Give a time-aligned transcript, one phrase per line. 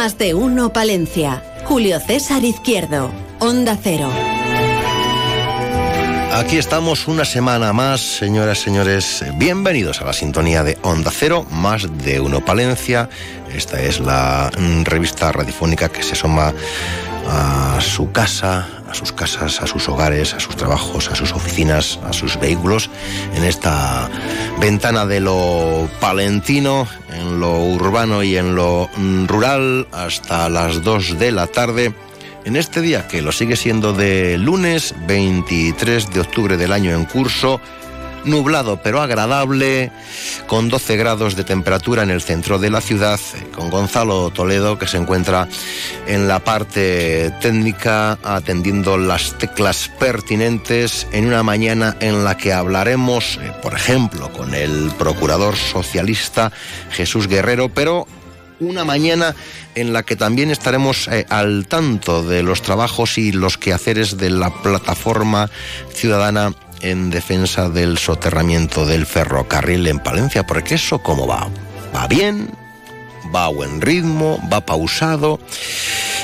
[0.00, 1.42] Más de uno Palencia.
[1.64, 3.10] Julio César Izquierdo.
[3.40, 4.08] Onda Cero.
[6.34, 9.24] Aquí estamos una semana más, señoras señores.
[9.34, 13.10] Bienvenidos a la sintonía de Onda Cero, más de uno Palencia.
[13.52, 14.52] Esta es la
[14.84, 16.54] revista radiofónica que se asoma
[17.28, 21.98] a su casa, a sus casas, a sus hogares, a sus trabajos, a sus oficinas,
[22.04, 22.90] a sus vehículos,
[23.34, 24.08] en esta
[24.60, 28.88] ventana de lo palentino, en lo urbano y en lo
[29.26, 31.92] rural, hasta las 2 de la tarde.
[32.44, 37.04] En este día, que lo sigue siendo de lunes 23 de octubre del año en
[37.04, 37.60] curso,
[38.24, 39.90] nublado pero agradable,
[40.46, 43.20] con 12 grados de temperatura en el centro de la ciudad,
[43.54, 45.48] con Gonzalo Toledo que se encuentra
[46.06, 53.38] en la parte técnica atendiendo las teclas pertinentes en una mañana en la que hablaremos,
[53.42, 56.52] eh, por ejemplo, con el procurador socialista
[56.90, 58.06] Jesús Guerrero, pero
[58.60, 59.34] una mañana
[59.74, 64.30] en la que también estaremos eh, al tanto de los trabajos y los quehaceres de
[64.30, 65.50] la plataforma
[65.92, 71.48] ciudadana en defensa del soterramiento del ferrocarril en Palencia, porque eso cómo va?
[71.94, 72.50] ¿Va bien?
[73.34, 74.40] ¿Va a buen ritmo?
[74.52, 75.38] ¿Va pausado?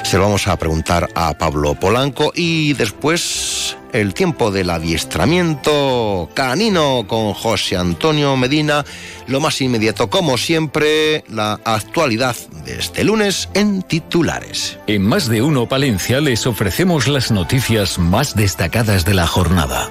[0.05, 7.05] Se lo vamos a preguntar a Pablo Polanco y después el tiempo del adiestramiento canino
[7.07, 8.85] con José Antonio Medina.
[9.27, 14.79] Lo más inmediato, como siempre, la actualidad de este lunes en titulares.
[14.87, 19.91] En Más de Uno Palencia les ofrecemos las noticias más destacadas de la jornada.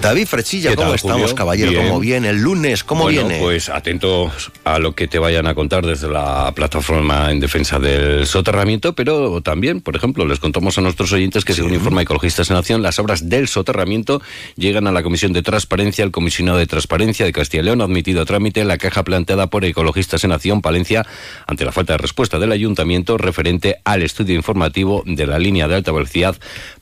[0.00, 1.72] David Frechilla, ¿cómo estamos, caballero?
[1.74, 2.84] ¿Cómo viene el lunes?
[2.84, 3.42] ¿Cómo bueno, viene?
[3.42, 8.26] Pues atentos a lo que te vayan a contar desde la plataforma en defensa del
[8.26, 12.56] soterramiento, pero también, por ejemplo, les contamos a nuestros oyentes que, según informa Ecologistas en
[12.56, 14.22] Acción, las obras del soterramiento
[14.56, 16.04] llegan a la Comisión de Transparencia.
[16.04, 19.48] El comisionado de Transparencia de Castilla y León ha admitido a trámite la caja planteada
[19.48, 21.06] por Ecologistas en Acción Palencia
[21.46, 25.74] ante la falta de respuesta del ayuntamiento referente al estudio informativo de la línea de
[25.74, 26.36] alta velocidad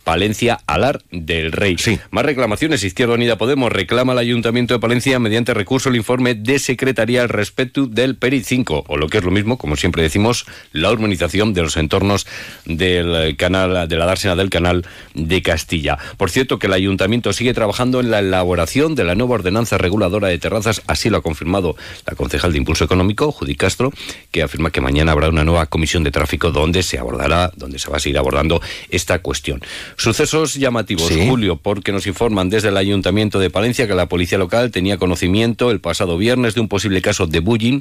[0.04, 1.76] Palencia Alar del Rey.
[1.78, 1.98] Sí.
[2.10, 2.57] Más reclamaciones.
[2.60, 7.28] Izquierda Unida Podemos reclama al Ayuntamiento de Palencia mediante recurso el informe de secretaría al
[7.28, 11.54] respecto del PERI 5, o lo que es lo mismo, como siempre decimos, la urbanización
[11.54, 12.26] de los entornos
[12.64, 15.98] del canal, de la dársena del canal de Castilla.
[16.16, 20.26] Por cierto, que el Ayuntamiento sigue trabajando en la elaboración de la nueva ordenanza reguladora
[20.26, 21.76] de terrazas, así lo ha confirmado
[22.06, 23.92] la concejal de Impulso Económico, Judy Castro,
[24.32, 27.88] que afirma que mañana habrá una nueva comisión de tráfico donde se abordará, donde se
[27.88, 28.60] va a seguir abordando
[28.90, 29.62] esta cuestión.
[29.96, 31.26] Sucesos llamativos, Sí.
[31.28, 35.70] Julio, porque nos informan desde el Ayuntamiento de Palencia que la policía local tenía conocimiento
[35.70, 37.80] el pasado viernes de un posible caso de bullying.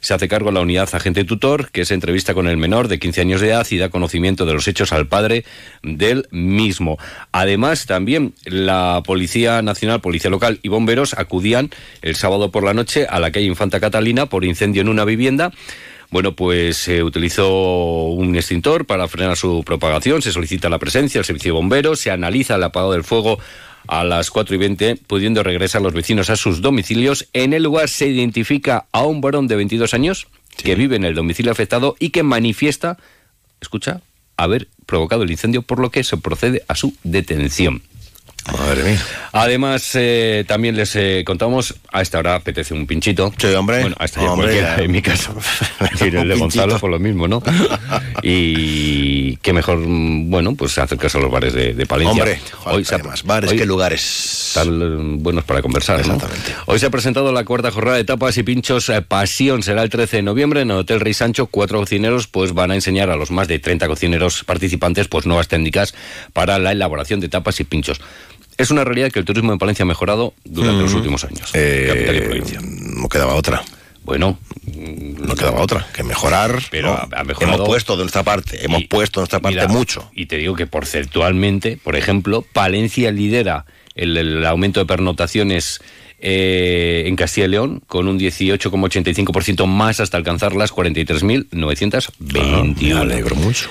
[0.00, 3.20] Se hace cargo la unidad agente tutor, que se entrevista con el menor de 15
[3.22, 5.44] años de edad y da conocimiento de los hechos al padre
[5.82, 6.98] del mismo.
[7.32, 11.70] Además, también la Policía Nacional, Policía Local y bomberos acudían
[12.02, 15.52] el sábado por la noche a la calle Infanta Catalina por incendio en una vivienda.
[16.14, 21.24] Bueno, pues se utilizó un extintor para frenar su propagación, se solicita la presencia del
[21.24, 23.40] servicio de bomberos, se analiza el apagado del fuego
[23.86, 27.28] a las 4 y 20, pudiendo regresar los vecinos a sus domicilios.
[27.32, 31.14] En el lugar se identifica a un varón de 22 años que vive en el
[31.14, 32.98] domicilio afectado y que manifiesta,
[33.60, 34.00] escucha,
[34.36, 37.82] haber provocado el incendio, por lo que se procede a su detención.
[38.52, 39.00] Madre mía.
[39.32, 43.32] Además, eh, también les eh, contamos, a esta hora apetece un pinchito.
[43.38, 43.80] Sí, hombre.
[43.80, 44.76] Bueno, a esta hora Hombre, ya.
[44.76, 45.34] en mi caso.
[46.00, 47.42] Y el de Gonzalo, por lo mismo, ¿no?
[48.22, 52.22] Y qué mejor, mm, bueno, pues acercarse a los bares de, de Palencia.
[52.22, 54.48] Hombre, falta se ha- más bares hoy que lugares.
[54.48, 56.14] Están eh, buenos para conversar, ¿no?
[56.14, 56.54] Exactamente.
[56.66, 59.62] Hoy se ha presentado la cuarta jornada de tapas y pinchos eh, Pasión.
[59.62, 61.46] Será el 13 de noviembre en el Hotel Rey Sancho.
[61.46, 65.48] Cuatro cocineros pues van a enseñar a los más de 30 cocineros participantes pues nuevas
[65.48, 65.94] técnicas
[66.32, 68.00] para la elaboración de tapas y pinchos.
[68.56, 71.50] Es una realidad que el turismo en Palencia ha mejorado durante los últimos años.
[71.54, 72.60] Eh, capital y provincia.
[72.62, 73.62] no quedaba otra.
[74.04, 74.38] Bueno,
[74.76, 76.60] No quedaba otra que mejorar.
[76.70, 76.94] Pero ¿no?
[76.94, 77.54] ha- ha mejorado.
[77.56, 80.10] Hemos puesto de nuestra parte, hemos Y- puesto de nuestra parte mira, mucho.
[80.14, 83.64] Y te digo que porcentualmente, por ejemplo, Palencia lidera
[83.94, 85.80] el, el aumento de pernotaciones
[86.20, 92.10] eh, en Castilla y León con un 18,85% más hasta alcanzar las 43.921.
[92.40, 93.68] Ah, me alegro mucho.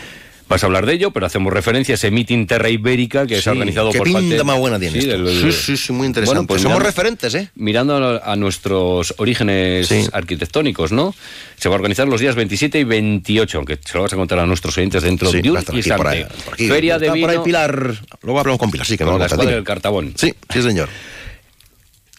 [0.49, 3.49] Vas a hablar de ello, pero hacemos referencia a ese meeting Terra Ibérica que se
[3.49, 4.43] ha organizado qué por pinta parte...
[4.43, 5.27] más buena tiene Sí, esto.
[5.29, 6.35] sí, sí, sí, muy interesante.
[6.37, 7.49] Bueno, pues Somos mirando- referentes, ¿eh?
[7.55, 10.05] Mirando a, a nuestros orígenes Sí.
[10.11, 11.15] arquitectónicos, ¿no?
[11.57, 14.39] Se va a organizar los días 27 y 28, aunque se lo vas a contar
[14.39, 15.95] a nuestros oyentes dentro Sí, de un instante.
[15.95, 16.67] por aquí.
[16.67, 17.95] Feria de Está por ahí vino Pilar.
[18.21, 20.13] Luego hablamos con Pilar, sí, que me con va la escuadra del Cartabón.
[20.17, 20.89] Sí, sí, señor.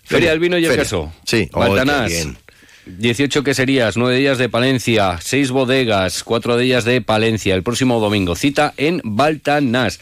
[0.07, 0.83] Feria del vino y el Feria.
[0.85, 1.13] queso.
[1.25, 2.11] Sí, oh, Baltanás.
[2.11, 2.37] qué bien.
[2.87, 7.55] 18 queserías, 9 días de Palencia, 6 bodegas, 4 de ellas de Palencia.
[7.55, 10.01] El próximo domingo, cita en Baltanás.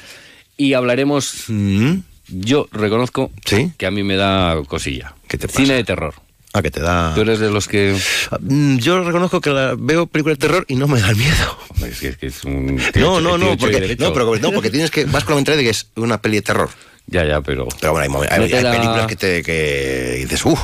[0.56, 1.98] Y hablaremos, Mm.
[2.28, 3.72] yo reconozco Sí.
[3.78, 5.14] que a mí me da cosilla.
[5.28, 6.14] ¿Qué te Cine de terror.
[6.54, 7.12] Ah, que te da...
[7.14, 7.96] Tú eres de los que...
[8.40, 11.58] Mm, Yo reconozco que la- veo películas de terror y no me da miedo.
[11.86, 12.76] Es que, es que es un...
[12.94, 15.64] No, no, no, porque, no, pero, no, porque tienes que vas con la mentalidad de
[15.64, 16.68] que es una peli de terror.
[17.06, 17.66] Ya, ya, pero...
[17.80, 20.60] Pero bueno, hay, hay- hay películas que te que dices, uff,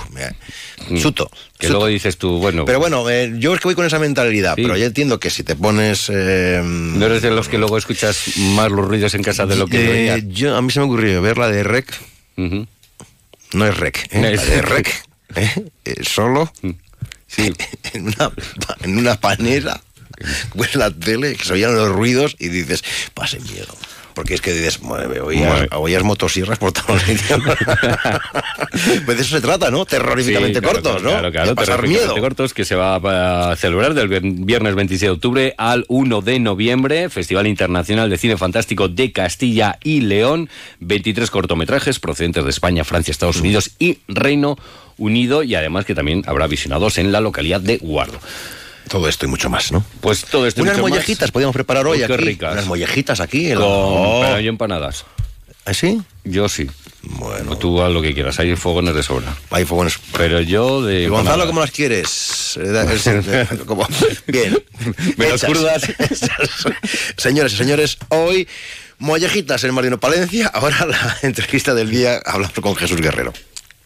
[1.00, 1.30] chuto.
[1.58, 1.72] Que chuto".
[1.72, 2.64] luego dices tú, bueno...
[2.66, 4.62] Pero bueno, eh, yo es que voy con esa mentalidad, Sí.
[4.62, 6.10] pero yo entiendo que si te pones...
[6.14, 9.66] eh, ¿No eres de los que luego escuchas más los ruidos en casa de lo
[9.66, 11.92] que eh, yo, A mí se me ocurrió ver la de Rec,
[12.36, 15.07] no es Rec, eh, No la es de Rec.
[15.36, 16.52] Eh, eh, solo
[17.26, 17.52] Sí.
[17.92, 18.30] en una,
[18.82, 19.80] en una panera,
[20.56, 22.82] pues la tele, que se oían los ruidos y dices,
[23.14, 23.74] pase miedo.
[24.14, 27.40] Porque es que dices, "Madre, oías, oías motosierras por todos los sitios.
[29.06, 29.84] pues de eso se trata, ¿no?
[29.86, 31.10] Terroríficamente Sí, claro, cortos, ¿no?
[31.10, 32.22] Claro, claro, pasar terroríficamente miedo.
[32.22, 32.96] cortos que se va
[33.52, 38.18] a celebrar del vier- viernes 26 de octubre al 1 de noviembre, Festival Internacional de
[38.18, 40.48] Cine Fantástico de Castilla y León,
[40.80, 43.40] 23 cortometrajes procedentes de España, Francia, Estados Mm.
[43.40, 48.18] Unidos y Reino Unido y además que también habrá visionados en la localidad de Guardo.
[48.88, 49.84] Todo esto y mucho más, ¿no?
[50.00, 50.90] Pues todo esto y Unas mucho más.
[50.92, 52.24] mollejitas podíamos preparar hoy Uy, qué aquí.
[52.24, 52.52] ricas.
[52.54, 53.50] Unas mollejitas aquí.
[53.50, 54.20] en la- Con Oh.
[54.24, 55.04] pero empanadas.
[55.66, 56.00] ¿Ah, sí?
[56.24, 56.66] Yo sí.
[57.02, 59.36] Bueno, Tú haz lo que quieras, hay fogones de sobra.
[59.50, 59.98] hay fogones.
[60.16, 61.46] Pero yo de ¿Y Gonzalo.
[61.46, 62.58] ¿cómo las quieres?
[62.58, 63.46] Eh, eh,
[64.26, 64.58] Bien.
[65.18, 65.82] Menos crudas.
[67.16, 68.48] Señores y señores, hoy
[68.98, 70.48] mollejitas en Marino Palencia.
[70.48, 73.32] Ahora la entrevista del día hablamos con Jesús Guerrero.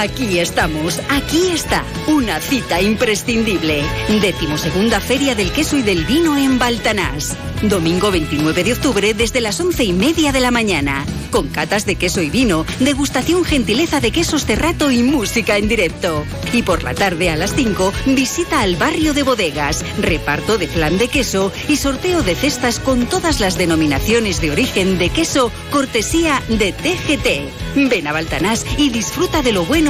[0.00, 3.82] Aquí estamos, aquí está, una cita imprescindible.
[4.22, 7.36] Decimosegunda Feria del Queso y del Vino en Baltanás.
[7.60, 11.04] Domingo 29 de octubre desde las once y media de la mañana.
[11.30, 16.24] Con catas de queso y vino, degustación gentileza de quesos cerrato y música en directo.
[16.52, 20.96] Y por la tarde a las 5, visita al barrio de bodegas, reparto de flan
[20.96, 26.42] de queso y sorteo de cestas con todas las denominaciones de origen de queso, cortesía
[26.48, 27.88] de TGT.
[27.90, 29.89] Ven a Baltanás y disfruta de lo bueno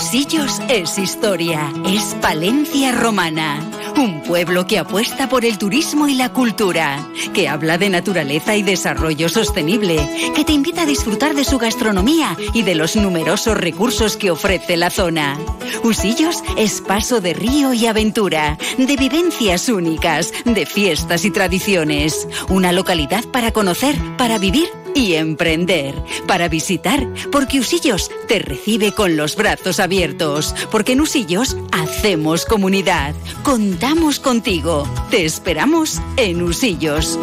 [0.00, 3.58] Usillos es historia, es Palencia romana.
[3.96, 7.04] Un pueblo que apuesta por el turismo y la cultura,
[7.34, 12.36] que habla de naturaleza y desarrollo sostenible, que te invita a disfrutar de su gastronomía
[12.54, 15.36] y de los numerosos recursos que ofrece la zona.
[15.82, 22.28] Usillos es paso de río y aventura, de vivencias únicas, de fiestas y tradiciones.
[22.48, 24.68] Una localidad para conocer, para vivir
[24.98, 25.94] y emprender,
[26.26, 33.14] para visitar, porque Usillos te recibe con los brazos abiertos, porque en Usillos hacemos comunidad,
[33.44, 37.16] contamos contigo, te esperamos en Usillos.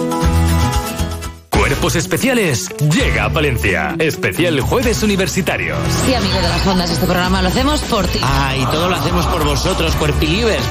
[1.66, 3.96] Cuerpos Especiales llega a Palencia.
[3.98, 5.80] Especial Jueves Universitarios.
[6.06, 8.20] Sí, amigo de las ondas, este programa lo hacemos por ti.
[8.22, 10.64] Ah, y todo lo hacemos por vosotros, cuerpilivers.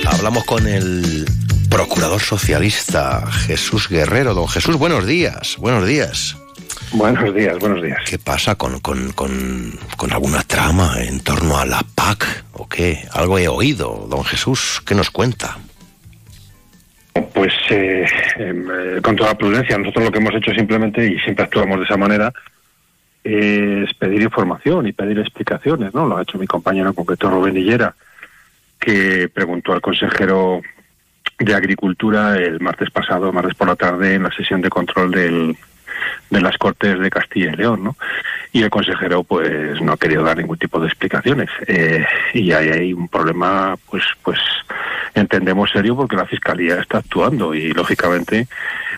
[0.05, 1.31] Hablamos con el
[1.71, 4.35] procurador socialista Jesús Guerrero.
[4.35, 5.55] Don Jesús, buenos días.
[5.59, 6.37] Buenos días.
[6.91, 8.01] Buenos días, buenos días.
[8.05, 9.79] ¿Qué pasa con, con,
[10.11, 13.07] alguna trama en torno a la PAC o qué?
[13.13, 14.83] Algo he oído, don Jesús.
[14.85, 15.59] ¿Qué nos cuenta?
[17.13, 21.45] Pues eh, em, eh, con toda prudencia, nosotros lo que hemos hecho simplemente, y siempre
[21.45, 22.33] actuamos de esa manera,
[23.25, 26.07] es pedir información y pedir explicaciones, ¿no?
[26.07, 27.95] Lo ha hecho mi compañero en concreto Rubén Hillera,
[28.79, 30.63] que preguntó al consejero
[31.39, 35.57] de Agricultura el martes pasado, martes por la tarde, en la sesión de control del,
[36.31, 37.97] de las Cortes de Castilla y León, ¿no?
[38.53, 41.51] Y el consejero, pues, no ha querido dar ningún tipo de explicaciones.
[41.67, 44.39] Eh, y ahí hay un problema, pues, pues,
[45.15, 48.49] entendemos serio porque la Fiscalía está actuando y, lógicamente,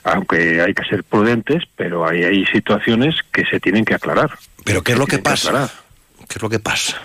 [0.04, 4.30] aunque hay que ser prudentes, pero ahí hay situaciones que se tienen que aclarar.
[4.64, 5.70] ¿Pero qué es lo que pasa?
[6.28, 7.00] ¿Qué es lo que pasa?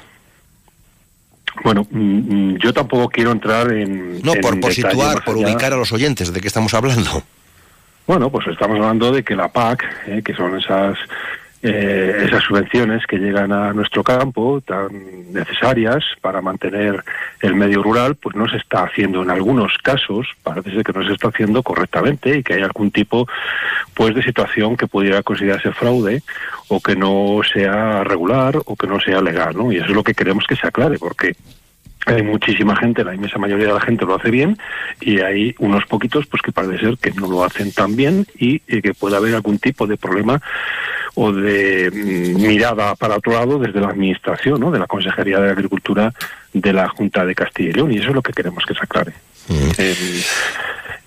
[1.63, 4.21] Bueno, mm, mm, yo tampoco quiero entrar en.
[4.21, 7.23] No, por, por situar, por ubicar a los oyentes de qué estamos hablando.
[8.07, 10.97] Bueno, pues estamos hablando de que la PAC, eh, que son esas
[11.67, 17.03] eh, esas subvenciones que llegan a nuestro campo tan necesarias para mantener
[17.41, 21.03] el medio rural, pues no se está haciendo en algunos casos, parece ser que no
[21.03, 23.27] se está haciendo correctamente y que hay algún tipo
[23.95, 26.21] pues de situación que pudiera considerarse fraude
[26.67, 29.71] o que no sea regular o que no sea legal, ¿no?
[29.71, 31.35] Y eso es lo que queremos que se aclare, porque
[32.05, 34.57] hay muchísima gente, la inmensa mayoría de la gente lo hace bien
[35.01, 38.59] y hay unos poquitos pues que parece ser que no lo hacen tan bien y,
[38.59, 40.41] que puede haber algún tipo de problema
[41.15, 44.71] o de mm, mirada para otro lado desde la administración, ¿no?
[44.71, 46.13] de la Consejería de Agricultura
[46.53, 48.83] de la Junta de Castilla y León y eso es lo que queremos que se
[48.83, 49.13] aclare.
[49.47, 49.69] Mm.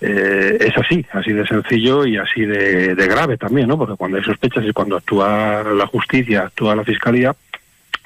[0.01, 3.77] Eh, es así, así de sencillo y así de, de grave también, ¿no?
[3.77, 7.35] Porque cuando hay sospechas y cuando actúa la justicia, actúa la fiscalía,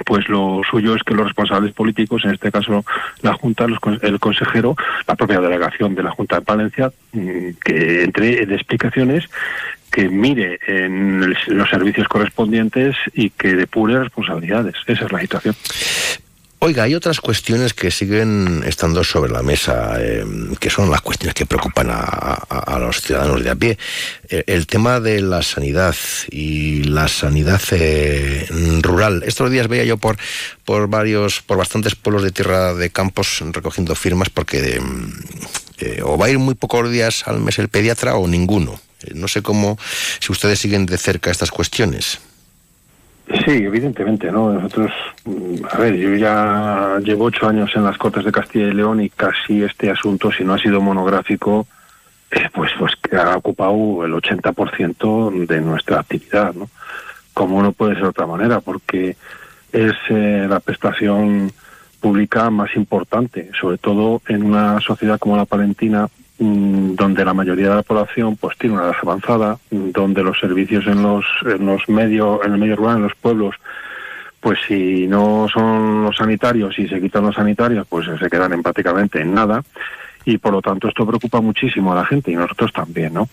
[0.05, 2.83] pues lo suyo es que los responsables políticos, en este caso
[3.21, 3.65] la Junta,
[4.01, 4.75] el consejero,
[5.07, 9.29] la propia delegación de la Junta de Palencia, mm, que entre en explicaciones,
[9.91, 14.75] que mire en los servicios correspondientes y que depure responsabilidades.
[14.87, 15.55] Esa es la situación.
[16.65, 20.23] Oiga, hay otras cuestiones que siguen estando sobre la mesa, eh,
[20.61, 23.77] que son las cuestiones que preocupan a, los ciudadanos de a pie.
[24.29, 25.93] Eh, el, tema de la sanidad
[26.31, 28.47] y la sanidad eh,
[28.81, 29.23] rural.
[29.25, 30.15] Estos días veía yo por,
[30.63, 34.79] por varios, por bastantes pueblos de tierra de campos recogiendo firmas porque
[36.01, 38.79] o va a ir muy pocos días al mes el pediatra o ninguno.
[39.13, 39.77] no sé cómo,
[40.21, 42.19] si ustedes siguen de cerca estas cuestiones.
[43.27, 44.51] Sí, evidentemente, ¿no?
[44.51, 44.91] Nosotros,
[45.25, 49.01] mm, a ver, yo ya llevo ocho años en las Cortes de Castilla y León
[49.01, 51.65] y casi este asunto, si no ha sido monográfico,
[52.31, 56.69] eh, pues, pues que ha ocupado el 80% de nuestra actividad, ¿no?
[57.33, 59.15] Como no puede ser de otra manera, porque
[59.71, 61.51] es eh, la prestación
[62.01, 67.75] pública más importante, sobre todo en una sociedad como la palentina, donde la mayoría de
[67.75, 71.87] la población pues tiene una edad avanzada, mm, donde los servicios en los en los
[71.87, 73.55] medios en el medio rural, en los pueblos,
[74.39, 78.63] pues si no son los sanitarios y se quitan los sanitarios, pues se quedan en
[78.63, 79.63] prácticamente en nada
[80.25, 83.29] y por lo tanto esto preocupa muchísimo a la gente y nosotros también, ¿no?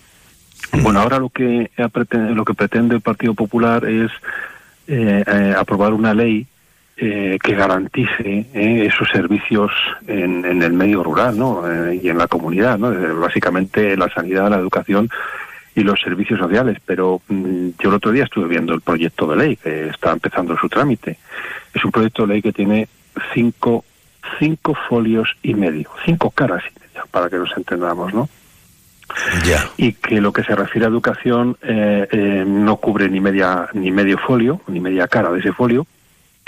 [0.83, 4.11] Bueno, ahora lo que lo que pretende el Partido Popular es
[4.87, 6.45] eh, eh, aprobar una ley
[7.03, 9.71] eh, que garantice eh, esos servicios
[10.05, 11.63] en, el medio rural ¿no?
[11.67, 12.91] Eh, y en la comunidad, ¿no?
[13.19, 15.09] básicamente la sanidad, la educación
[15.73, 16.77] y los servicios sociales.
[16.85, 20.55] Pero mm, yo el otro día estuve viendo el proyecto de ley que está empezando
[20.55, 21.17] su trámite.
[21.73, 22.87] Es un proyecto de ley que tiene
[23.33, 23.83] cinco,
[24.37, 28.29] cinco folios y medio, cinco caras y media, para que nos entendamos, ¿no?
[29.75, 31.57] Y que lo que se refiere a educación
[32.45, 35.87] no cubre ni media ni medio folio, ni media cara de ese folio,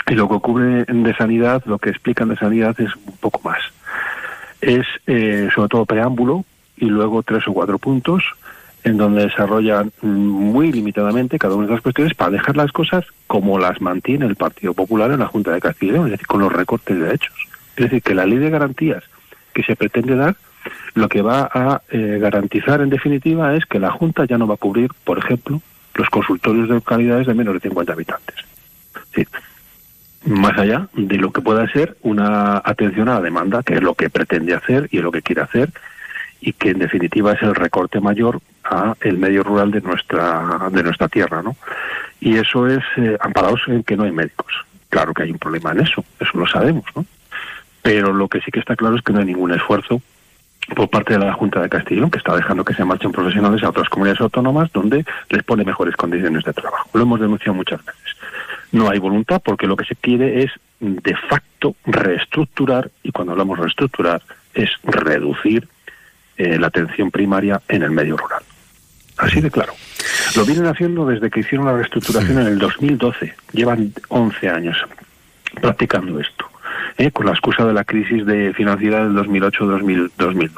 [0.08, 3.60] y lo que ocurre de sanidad, lo que explican de sanidad es un poco más.
[4.60, 6.44] Es eh, sobre todo preámbulo
[6.76, 8.24] y luego tres o cuatro puntos
[8.82, 13.58] en donde desarrollan muy limitadamente cada una de las cuestiones para dejar las cosas como
[13.58, 16.40] las mantiene el Partido Popular en la Junta de Castilla y León, es decir, con
[16.40, 17.34] los recortes de derechos.
[17.76, 19.02] Es decir, que la ley de garantías
[19.54, 20.36] que se pretende dar,
[20.94, 24.54] lo que va a eh, garantizar en definitiva es que la Junta ya no va
[24.54, 25.62] a cubrir, por ejemplo,
[25.94, 28.36] los consultorios de localidades de menos de 50 habitantes.
[29.14, 29.26] Sí.
[30.24, 33.94] Más allá de lo que pueda ser una atención a la demanda, que es lo
[33.94, 35.70] que pretende hacer y es lo que quiere hacer,
[36.40, 40.82] y que en definitiva es el recorte mayor a el medio rural de nuestra de
[40.82, 41.56] nuestra tierra, ¿no?
[42.20, 44.52] Y eso es eh, amparados en que no hay médicos.
[44.88, 47.04] Claro que hay un problema en eso, eso lo sabemos, ¿no?
[47.82, 50.00] Pero lo que sí que está claro es que no hay ningún esfuerzo
[50.74, 53.68] por parte de la Junta de Castellón, que está dejando que se marchen profesionales a
[53.68, 56.88] otras comunidades autónomas donde les pone mejores condiciones de trabajo.
[56.94, 58.16] Lo hemos denunciado muchas veces.
[58.74, 60.50] No hay voluntad porque lo que se quiere es
[60.80, 64.20] de facto reestructurar, y cuando hablamos de reestructurar
[64.52, 65.68] es reducir
[66.36, 68.42] eh, la atención primaria en el medio rural.
[69.16, 69.74] Así de claro.
[70.34, 73.32] Lo vienen haciendo desde que hicieron la reestructuración en el 2012.
[73.52, 74.76] Llevan 11 años
[75.60, 76.46] practicando esto,
[76.98, 77.12] ¿eh?
[77.12, 80.50] con la excusa de la crisis de financiera del 2008-2012.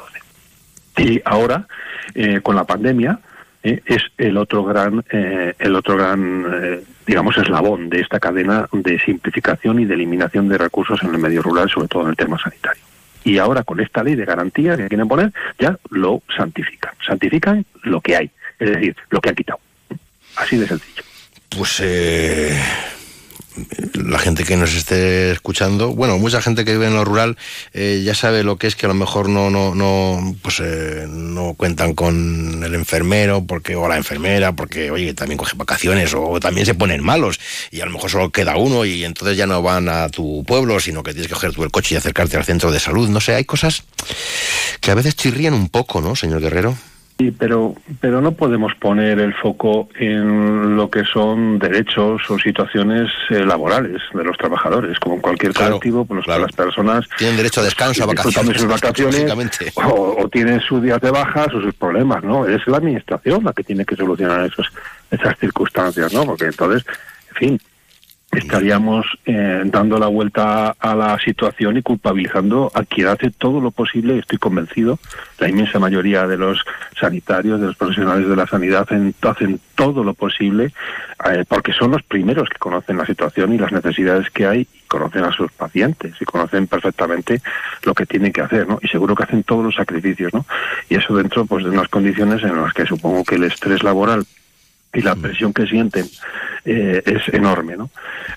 [0.96, 1.66] Y ahora,
[2.14, 3.20] eh, con la pandemia,
[3.68, 3.82] ¿eh?
[3.86, 9.84] es el otro gran, el otro gran, digamos, eslabón de esta cadena de simplificación y
[9.84, 12.82] de eliminación de recursos en el medio rural, sobre todo en el tema sanitario
[13.26, 16.94] y ahora con esta ley de garantía que quieren poner, ya lo santifican.
[17.04, 18.30] Santifican lo que hay,
[18.60, 19.58] es decir, lo que han quitado.
[20.36, 21.02] Así de sencillo.
[21.56, 22.56] Pues eh,
[23.94, 27.36] la gente que nos esté escuchando, bueno, mucha gente que vive en lo rural
[27.72, 31.06] eh, ya sabe lo que es que a lo mejor no, no, no, pues eh,
[31.08, 36.38] no cuentan con el enfermero porque o la enfermera porque oye también coge vacaciones o
[36.40, 39.62] también se ponen malos y a lo mejor solo queda uno y entonces ya no
[39.62, 42.44] van a tu pueblo sino que tienes que coger tú el coche y acercarte al
[42.44, 43.08] centro de salud.
[43.08, 43.84] No sé, hay cosas
[44.80, 46.76] que a veces chirrían un poco, ¿no, señor Guerrero?
[47.18, 53.10] Sí, pero, pero no podemos poner el foco en lo que son derechos o situaciones
[53.30, 55.00] eh, laborales de los trabajadores.
[55.00, 57.06] Como en cualquier colectivo, pues las personas...
[57.16, 58.60] Tienen derecho a descanso, a vacaciones.
[58.60, 59.32] sus vacaciones
[59.76, 62.46] o, o, tienen sus días de bajas o sus problemas, ¿no?
[62.46, 64.70] Es la administración la que tiene que solucionar esos,
[65.10, 66.26] esas circunstancias, ¿no?
[66.26, 66.84] Porque entonces,
[67.30, 67.60] en fin,
[68.36, 73.70] estaríamos eh, dando la vuelta a la situación y culpabilizando a quien hace todo lo
[73.70, 74.98] posible, estoy convencido,
[75.38, 76.62] la inmensa mayoría de los
[77.00, 78.86] sanitarios, de los profesionales de la sanidad
[79.22, 80.72] hacen, todo lo posible
[81.30, 84.86] eh, porque son los primeros que conocen la situación y las necesidades que hay, y
[84.86, 87.40] conocen a sus pacientes y conocen perfectamente
[87.84, 88.78] lo que tienen que hacer, ¿no?
[88.82, 90.46] Y seguro que hacen todos los sacrificios, ¿no?
[90.88, 94.26] Y eso dentro pues de unas condiciones en las que supongo que el estrés laboral
[94.96, 96.06] y la presión que sienten
[96.64, 97.90] eh, es enorme, ¿no?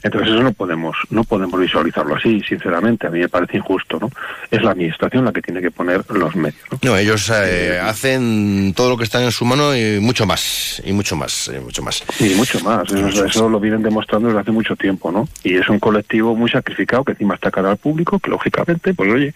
[0.03, 4.11] Entonces eso no podemos no podemos visualizarlo así, sinceramente, a mí me parece injusto, ¿no?
[4.51, 6.61] Es la administración la que tiene que poner los medios.
[6.83, 10.91] No, ellos eh, hacen todo lo que está en su mano y mucho más, y
[10.91, 12.03] mucho más, y mucho más.
[12.13, 12.91] Sí, mucho más.
[12.91, 15.27] Eso, lo vienen demostrando desde hace mucho tiempo, ¿no?
[15.43, 19.09] Y es un colectivo muy sacrificado que encima está cara al público, que lógicamente, pues
[19.11, 19.33] oye,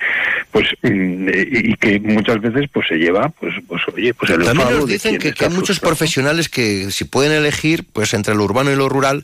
[0.51, 4.69] pues mm, y, que muchas veces pues se lleva, pues, pues oye, pues el También
[4.69, 8.71] nos dicen que, que hay muchos profesionales que si pueden elegir, pues entre lo urbano
[8.71, 9.23] y lo rural,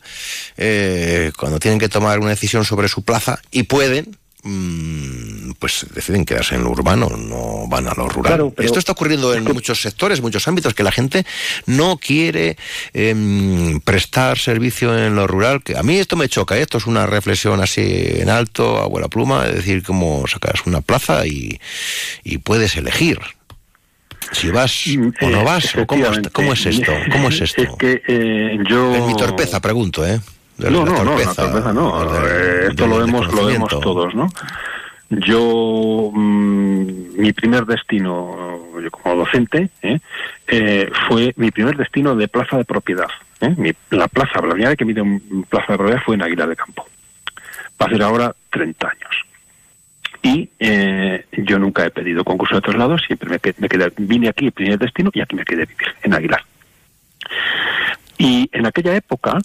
[0.58, 6.24] eh, cuando tienen que tomar una decisión sobre su plaza y pueden, mm, pues deciden
[6.24, 8.54] quedarse en lo urbano, no van a lo rural.
[8.58, 11.26] Esto está ocurriendo en muchos sectores, muchos ámbitos, que la gente
[11.66, 12.58] no quiere
[12.94, 15.64] em, prestar servicio en lo rural.
[15.64, 16.62] Que a mí esto me choca, ¿eh?
[16.62, 21.26] esto es una reflexión así en alto, abuela pluma, es decir, como sacas una plaza
[21.26, 21.60] y,
[22.24, 23.18] y puedes elegir
[24.32, 24.86] si vas
[25.22, 26.92] o no vas, cómo, cómo, es esto?
[27.12, 27.62] ¿Cómo es esto?
[27.62, 28.96] Es que eh, yo...
[28.96, 30.20] En mi torpeza, pregunto, ¿eh?
[30.58, 32.28] no, no, no, la torpeza no.
[32.28, 34.30] Eh, esto lo vemos, lo vemos todos, ¿no?
[35.10, 40.00] Yo, mm, mi primer destino, yo como docente, ¿eh?
[40.48, 43.10] eh, fue mi primer destino de plaza de propiedad.
[43.42, 43.56] ¿eh?
[43.58, 46.56] Mi, la plaza, la primera que me un plaza de propiedad fue en Águila de
[46.56, 46.86] Campo.
[47.82, 49.29] Va a ser ahora 30 años
[50.22, 54.46] y eh, yo nunca he pedido concurso de traslados, siempre me, me quedé, vine aquí,
[54.48, 56.44] el primer destino, y aquí me quedé vivir, en Aguilar.
[58.18, 59.40] Y en aquella época,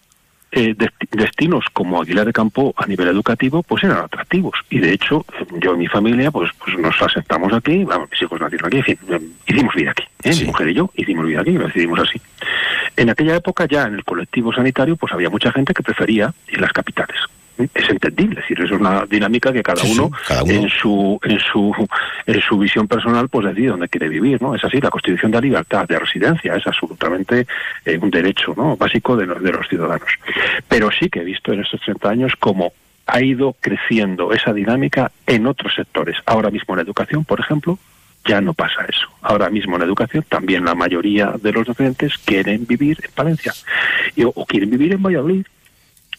[0.51, 0.75] eh,
[1.11, 4.55] destinos como Aguilar de Campo a nivel educativo, pues eran atractivos.
[4.69, 5.25] Y de hecho,
[5.61, 8.85] yo y mi familia, pues, pues nos asentamos aquí, vamos, mis hijos nacieron aquí, en
[8.85, 8.99] fin,
[9.47, 10.05] hicimos vida aquí.
[10.25, 10.35] ¿eh?
[10.41, 12.21] Mi mujer y yo hicimos vida aquí, lo decidimos así.
[12.97, 16.59] En aquella época, ya en el colectivo sanitario, pues había mucha gente que prefería ir
[16.59, 17.17] a las capitales
[17.57, 20.11] es entendible, es decir, es una dinámica que cada, uno,
[20.47, 21.89] en su en su
[22.27, 24.55] en su visión personal pues decide dónde quiere vivir, ¿no?
[24.55, 27.47] Es así, la Constitución da libertad de residencia, es absolutamente
[27.85, 28.77] eh, un derecho, ¿no?
[28.77, 30.09] básico de los de los ciudadanos.
[30.69, 32.73] Pero sí que he visto en estos 30 años cómo
[33.07, 36.17] ha ido creciendo esa dinámica en otros sectores.
[36.27, 37.79] Ahora mismo en educación, por ejemplo,
[38.27, 39.07] ya no pasa eso.
[39.21, 43.53] Ahora mismo en educación también la mayoría de los docentes quieren vivir en Valencia
[44.35, 45.47] o quieren vivir en Valladolid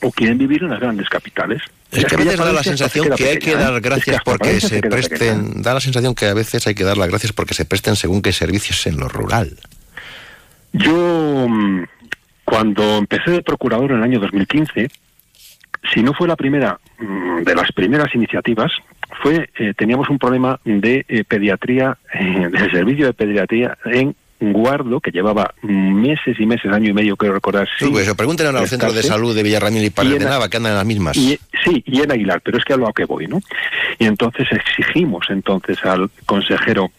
[0.06, 1.64] o quieren vivir en las grandes capitales.
[1.92, 5.64] Es que a veces da la sensación que hay que dar gracias porque se presten,
[5.64, 8.22] da la sensación que a veces hay que dar las gracias porque se presten según
[8.22, 9.58] qué servicios en lo rural.
[10.74, 11.86] Yo mm,
[12.44, 14.90] Cuando empecé de procurador en el año 2015,
[15.92, 18.72] si no fue la primera mm, de las primeras iniciativas,
[19.24, 25.00] fue eh, teníamos un problema de eh, pediatría, eh, del servicio de pediatría en Guardo,
[25.00, 27.68] que llevaba meses y meses, año y medio, quiero recordar.
[27.80, 30.74] Sí, pues eso, pregúntenle a los centros de salud de Villarramil y Nava, que andan
[30.74, 31.16] en las mismas.
[31.16, 33.40] Y, sí, y en Aguilar, pero es que a lo que voy, ¿no?
[33.98, 36.92] Y entonces exigimos entonces al consejero,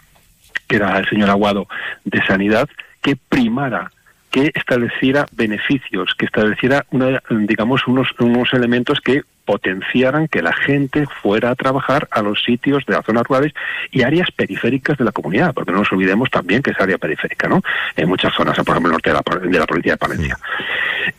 [0.67, 1.69] que era el señor Aguado,
[2.05, 2.69] de Sanidad,
[3.03, 3.91] que primara
[4.31, 11.07] que estableciera beneficios, que estableciera, una, digamos, unos, unos elementos que potenciaran que la gente
[11.23, 13.55] fuera a trabajar a los sitios de las zonas rurales
[13.91, 17.49] y áreas periféricas de la comunidad, porque no nos olvidemos también que es área periférica,
[17.49, 17.63] ¿no?
[17.97, 20.39] En muchas zonas, por ejemplo, el norte de la, de la provincia de Palencia.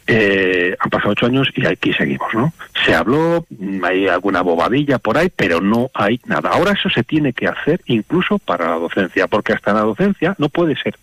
[0.06, 2.54] Eh, han pasado ocho años y aquí seguimos, ¿no?
[2.86, 3.46] Se habló,
[3.84, 6.50] hay alguna bobadilla por ahí, pero no hay nada.
[6.50, 10.50] Ahora eso se tiene que hacer incluso para la docencia, porque hasta la docencia no
[10.50, 10.96] puede ser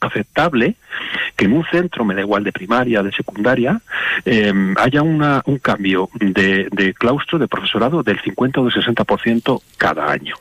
[0.00, 0.74] aceptable
[1.36, 3.80] que en un centro, me da igual de primaria, de secundaria,
[4.24, 9.62] eh, haya una, un cambio de, de, claustro, de profesorado del 50 o del 60%
[9.76, 10.36] cada año.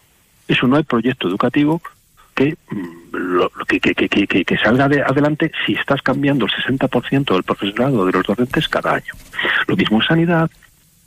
[0.48, 1.82] Eso no hay proyecto educativo
[2.36, 2.56] que,
[3.68, 8.12] que, que, que, que, salga de adelante si estás cambiando el 60% del profesorado de
[8.12, 9.14] los docentes cada año.
[9.68, 10.50] Lo mismo en sanidad,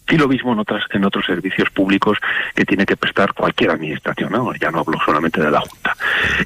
[0.08, 2.18] y lo mismo en, otras, en otros servicios públicos
[2.54, 4.54] que tiene que prestar cualquier administración, ¿no?
[4.54, 5.96] ya no hablo solamente de la Junta.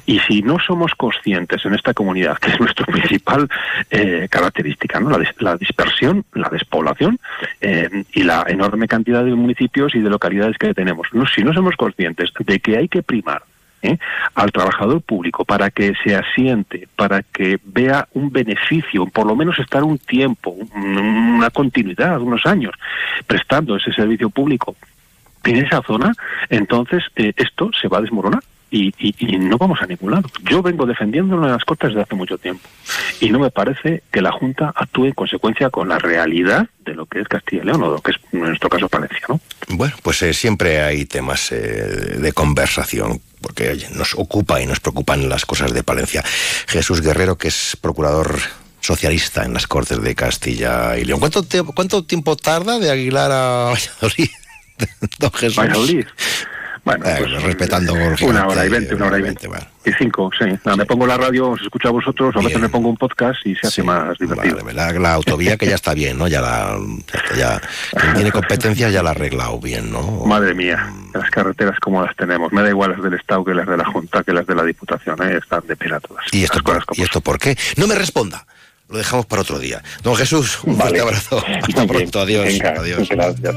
[0.05, 3.47] Y si no somos conscientes en esta comunidad, que es nuestra principal
[3.89, 5.17] eh, característica, ¿no?
[5.39, 7.19] la, dispersión, la despoblación
[7.59, 11.75] eh, y la enorme cantidad de municipios y de localidades que tenemos, si no somos
[11.75, 13.43] conscientes de que hay que primar
[13.81, 13.97] ¿eh?
[14.35, 19.57] al trabajador público para que se asiente, para que vea un beneficio, por lo menos
[19.59, 22.73] estar un tiempo, una continuidad, unos años,
[23.27, 24.75] prestando ese servicio público
[25.43, 26.13] en esa zona,
[26.49, 28.43] entonces eh, esto se va a desmoronar.
[28.73, 30.29] Y, y, y, no vamos a ningún lado.
[30.43, 32.69] Yo vengo defendiéndolo en las Cortes desde hace mucho tiempo
[33.19, 37.05] y no me parece que la Junta actúe en consecuencia con la realidad de lo
[37.05, 39.41] que es Castilla y León o lo que es en nuestro caso Palencia, ¿no?
[39.71, 44.79] Bueno, pues eh, siempre hay temas eh, de conversación porque oye, nos ocupa y nos
[44.79, 46.23] preocupan las cosas de Palencia.
[46.67, 48.39] Jesús Guerrero, que es procurador
[48.79, 51.19] socialista en las Cortes de Castilla y León.
[51.19, 54.29] ¿Cuánto, cuánto tiempo tarda de Aguilar a Valladolid?
[55.19, 55.57] Don Jesús.
[55.57, 56.05] Valladolid.
[56.83, 59.47] Bueno, eh, pues, respetando una hora y veinte, una hora y veinte.
[59.47, 59.65] Bueno.
[59.85, 60.45] Y cinco, sí.
[60.77, 63.55] Me pongo la radio, os escucho a vosotros, a veces me pongo un podcast y
[63.55, 64.57] se hace sí, más divertido.
[64.57, 66.27] Vale, la, la, autovía que ya está bien, ¿no?
[66.27, 66.79] Ya la,
[67.37, 70.25] ya, quien tiene competencias ya la ha arreglado bien, ¿no?
[70.25, 72.51] Madre mía, las carreteras como las tenemos.
[72.51, 74.63] Me da igual las del Estado que las de la Junta, que las de la
[74.63, 75.37] Diputación, ¿eh?
[75.37, 76.25] Están de pena todas.
[76.31, 77.55] ¿Y esto, por, ¿y esto por qué?
[77.77, 78.45] No me responda.
[78.89, 79.81] Lo dejamos para otro día.
[80.03, 80.99] Don Jesús, un vale.
[80.99, 81.43] fuerte abrazo.
[81.63, 82.19] Hasta pronto.
[82.19, 82.45] Adiós.
[82.45, 83.07] Venga, Adiós.
[83.09, 83.55] Gracias.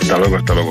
[0.00, 0.70] Hasta luego, hasta luego.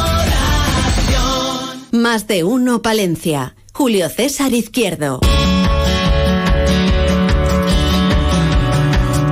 [1.91, 3.53] Más de uno Palencia.
[3.73, 5.19] Julio César Izquierdo.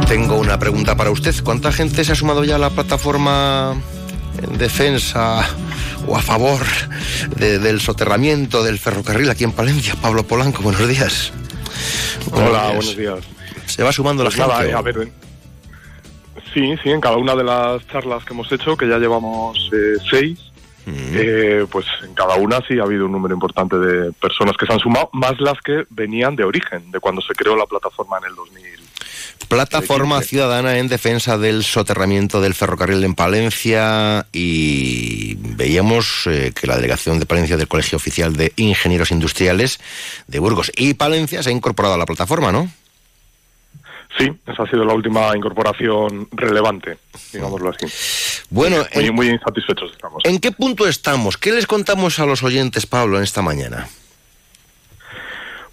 [0.09, 1.33] Tengo una pregunta para usted.
[1.41, 3.81] ¿Cuánta gente se ha sumado ya a la plataforma
[4.41, 5.47] en defensa
[6.05, 6.59] o a favor
[7.37, 9.95] de, del soterramiento del ferrocarril aquí en Palencia?
[10.01, 11.31] Pablo Polanco, buenos días.
[12.33, 13.19] Hola, buenos días.
[13.67, 14.75] Se va sumando pues la nada, gente.
[14.75, 15.11] a ver,
[16.53, 19.95] sí, sí, en cada una de las charlas que hemos hecho, que ya llevamos eh,
[20.09, 20.39] seis,
[20.95, 24.73] eh, pues en cada una sí ha habido un número importante de personas que se
[24.73, 28.25] han sumado, más las que venían de origen, de cuando se creó la plataforma en
[28.25, 28.79] el 2000.
[29.47, 36.75] Plataforma Ciudadana en defensa del soterramiento del ferrocarril en Palencia y veíamos eh, que la
[36.75, 39.79] delegación de Palencia del Colegio Oficial de Ingenieros Industriales
[40.27, 42.69] de Burgos y Palencia se ha incorporado a la plataforma, ¿no?
[44.19, 46.97] Sí, esa ha sido la última incorporación relevante,
[47.31, 48.45] digámoslo así.
[48.49, 50.21] Bueno, muy, en, muy insatisfechos estamos.
[50.25, 51.37] ¿En qué punto estamos?
[51.37, 53.87] ¿Qué les contamos a los oyentes, Pablo, en esta mañana?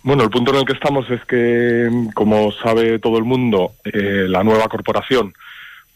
[0.04, 4.26] Bueno, el punto en el que estamos es que, como sabe todo el mundo, eh,
[4.28, 5.35] la nueva corporación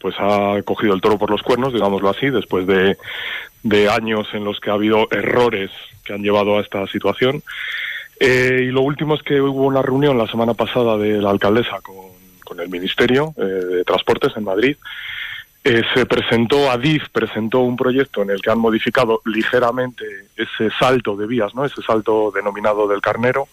[0.00, 2.96] pues ha cogido el toro por los cuernos, digámoslo así, después de,
[3.62, 5.70] de años en los que ha habido errores
[6.02, 7.44] que han llevado a esta situación.
[8.18, 11.80] Eh, y lo último es que hubo una reunión la semana pasada de la alcaldesa
[11.82, 12.19] con,
[12.50, 14.76] con el Ministerio eh, de Transportes en Madrid.
[15.62, 20.04] Eh, se presentó, Adif presentó un proyecto en el que han modificado ligeramente
[20.36, 21.64] ese salto de vías, ¿no?
[21.64, 23.46] ese salto denominado del carnero,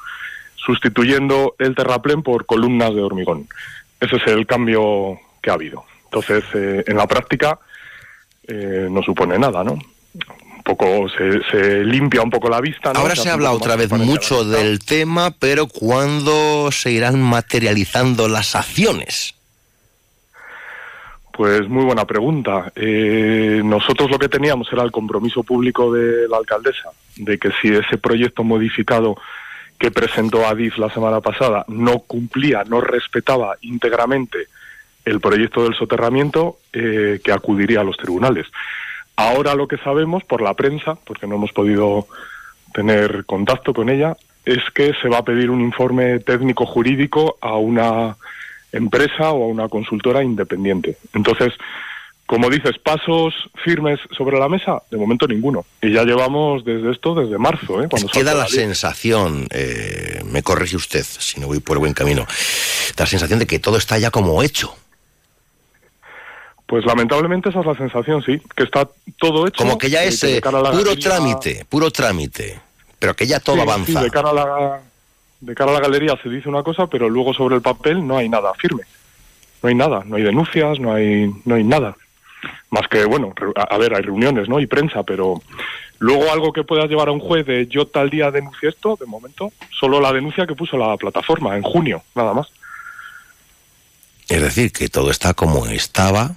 [0.55, 3.47] sustituyendo el terraplén por columnas de hormigón.
[3.99, 5.83] Ese es el cambio que ha habido.
[6.05, 7.59] Entonces, eh, en la práctica
[8.47, 9.77] eh, no supone nada, ¿no?
[10.67, 12.91] Poco se, se limpia un poco la vista.
[12.91, 12.99] ¿no?
[12.99, 19.33] Ahora se habla otra vez mucho del tema, pero ¿cuándo se irán materializando las acciones?
[21.31, 22.69] Pues muy buena pregunta.
[22.75, 27.69] Eh, nosotros lo que teníamos era el compromiso público de la alcaldesa de que si
[27.69, 29.15] ese proyecto modificado
[29.79, 34.47] que presentó Adif la semana pasada no cumplía, no respetaba íntegramente
[35.05, 38.47] el proyecto del soterramiento, eh, que acudiría a los tribunales.
[39.17, 42.07] Ahora lo que sabemos por la prensa, porque no hemos podido
[42.73, 47.57] tener contacto con ella, es que se va a pedir un informe técnico jurídico a
[47.57, 48.15] una
[48.71, 50.97] empresa o a una consultora independiente.
[51.13, 51.53] Entonces,
[52.27, 55.65] como dices, pasos firmes sobre la mesa, de momento ninguno.
[55.81, 57.81] Y ya llevamos desde esto desde marzo.
[57.81, 57.87] ¿eh?
[57.89, 61.93] Cuando Queda la, la sensación, eh, me corrige usted si no voy por el buen
[61.93, 62.27] camino,
[62.97, 64.75] la sensación de que todo está ya como hecho.
[66.67, 69.63] Pues lamentablemente esa es la sensación, sí, que está todo hecho.
[69.63, 70.95] Como que ya es eh, puro galería...
[71.09, 72.59] trámite, puro trámite,
[72.99, 73.99] pero que ya todo sí, avanza.
[73.99, 74.81] Sí, de cara a la
[75.39, 78.17] de cara a la galería se dice una cosa, pero luego sobre el papel no
[78.17, 78.83] hay nada firme.
[79.63, 81.95] No hay nada, no hay denuncias, no hay, no hay nada.
[82.69, 84.59] Más que, bueno, a, a ver, hay reuniones, ¿no?
[84.59, 85.41] Y prensa, pero
[85.99, 89.05] luego algo que pueda llevar a un juez de yo tal día denuncie esto, de
[89.05, 92.47] momento, solo la denuncia que puso la plataforma en junio, nada más.
[94.27, 96.35] Es decir, que todo está como estaba,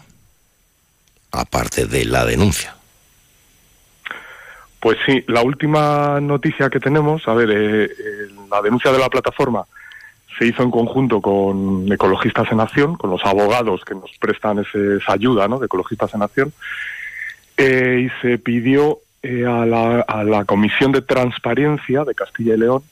[1.33, 2.75] aparte de la denuncia.
[4.81, 7.90] Pues sí, la última noticia que tenemos, a ver, eh, eh,
[8.51, 9.64] la denuncia de la plataforma
[10.38, 14.97] se hizo en conjunto con Ecologistas en Acción, con los abogados que nos prestan ese,
[14.97, 15.59] esa ayuda ¿no?
[15.59, 16.53] de Ecologistas en Acción,
[17.59, 22.59] eh, y se pidió eh, a, la, a la Comisión de Transparencia de Castilla y
[22.59, 22.83] León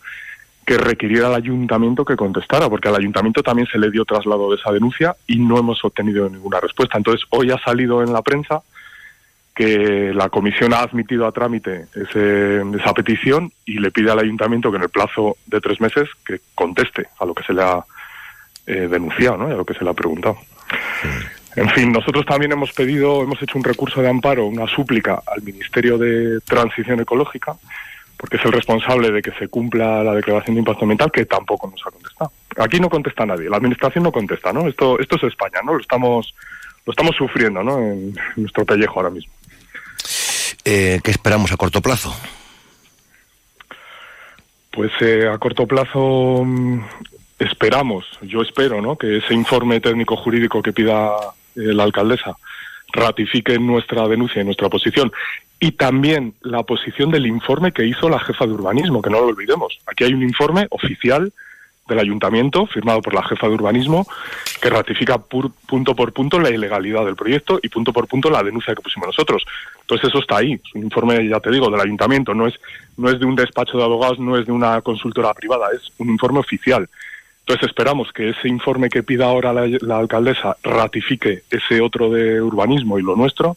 [0.69, 4.57] que requiriera al ayuntamiento que contestara, porque al ayuntamiento también se le dio traslado de
[4.57, 6.99] esa denuncia y no hemos obtenido ninguna respuesta.
[6.99, 8.61] Entonces, hoy ha salido en la prensa
[9.55, 14.71] que la comisión ha admitido a trámite ese, esa petición y le pide al ayuntamiento
[14.71, 17.83] que en el plazo de tres meses que conteste a lo que se le ha
[18.67, 19.49] eh, denunciado ¿no?
[19.49, 20.37] y a lo que se le ha preguntado.
[21.57, 25.43] En fin, nosotros también hemos pedido, hemos hecho un recurso de amparo, una súplica al
[25.43, 27.57] Ministerio de Transición Ecológica,
[28.19, 31.71] porque es el responsable de que se cumpla la declaración de impacto ambiental, que tampoco
[31.71, 32.33] nos ha contestado.
[32.59, 34.67] Aquí no contesta nadie, la administración no contesta, ¿no?
[34.67, 35.75] Esto, esto es España, ¿no?
[35.75, 36.35] Lo estamos,
[36.85, 37.79] lo estamos sufriendo, ¿no?
[37.79, 39.33] En nuestro pellejo ahora mismo.
[40.65, 42.15] Eh, ¿Qué esperamos a corto plazo?
[44.73, 46.81] Pues eh, a corto plazo mmm,
[47.39, 48.97] esperamos, yo espero, ¿no?
[48.97, 51.13] Que ese informe técnico jurídico que pida
[51.55, 52.37] eh, la alcaldesa
[52.93, 55.13] ratifique nuestra denuncia y nuestra posición
[55.61, 59.27] y también la posición del informe que hizo la jefa de urbanismo, que no lo
[59.27, 59.79] olvidemos.
[59.87, 61.33] Aquí hay un informe oficial
[61.89, 64.07] del ayuntamiento, firmado por la jefa de urbanismo,
[64.61, 68.75] que ratifica punto por punto la ilegalidad del proyecto y punto por punto la denuncia
[68.75, 69.45] que pusimos nosotros.
[69.81, 72.55] Entonces eso está ahí, es un informe, ya te digo, del ayuntamiento, no es,
[72.97, 76.11] no es de un despacho de abogados, no es de una consultora privada, es un
[76.11, 76.89] informe oficial.
[77.49, 82.43] Entonces esperamos que ese informe que pida ahora la, la alcaldesa ratifique ese otro de
[82.43, 83.57] urbanismo y lo nuestro,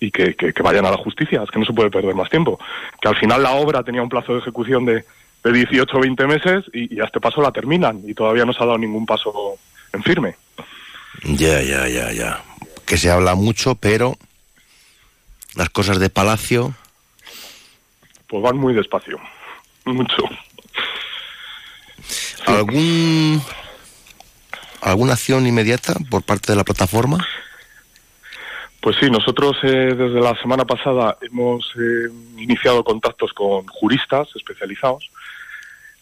[0.00, 2.28] y que, que, que, vayan a la justicia, es que no se puede perder más
[2.28, 2.60] tiempo.
[3.00, 5.06] Que al final la obra tenía un plazo de ejecución de,
[5.44, 8.52] de 18 o 20 meses y, y, a este paso la terminan y todavía no
[8.52, 9.32] se ha dado ningún paso
[9.94, 10.36] en firme.
[11.24, 12.42] Ya, ya, ya, ya.
[12.84, 14.18] Que se habla mucho, pero
[15.54, 16.74] las cosas de Palacio...
[18.26, 19.18] Pues van muy despacio,
[19.86, 20.22] mucho.
[22.46, 23.42] ¿Algún,
[24.80, 27.18] ¿Alguna acción inmediata por parte de la plataforma?
[28.80, 35.08] Pues sí, nosotros eh, desde la semana pasada hemos eh, iniciado contactos con juristas especializados.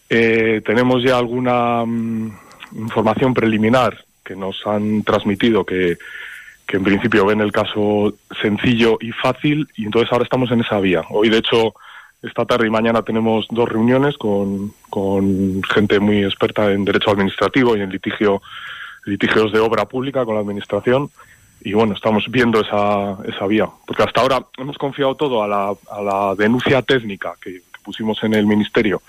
[0.08, 2.34] Eh, tenemos ya alguna um,
[2.74, 5.98] información preliminar que nos han transmitido que,
[6.66, 10.80] que, en principio ven el caso sencillo y fácil y entonces ahora estamos en esa
[10.80, 11.02] vía.
[11.10, 11.74] Hoy, de hecho,
[12.22, 17.76] esta tarde y mañana tenemos dos reuniones con, con gente muy experta en derecho administrativo
[17.76, 18.42] y en litigio,
[19.04, 21.10] litigios de obra pública con la administración.
[21.62, 25.74] Y bueno, estamos viendo esa, esa vía, porque hasta ahora hemos confiado todo a la,
[25.90, 29.02] a la denuncia técnica que, pusimos en el Ministerio,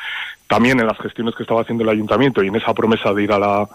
[0.47, 3.31] también en las gestiones que estaba haciendo el Ayuntamiento y en esa promesa de ir
[3.31, 3.67] a la,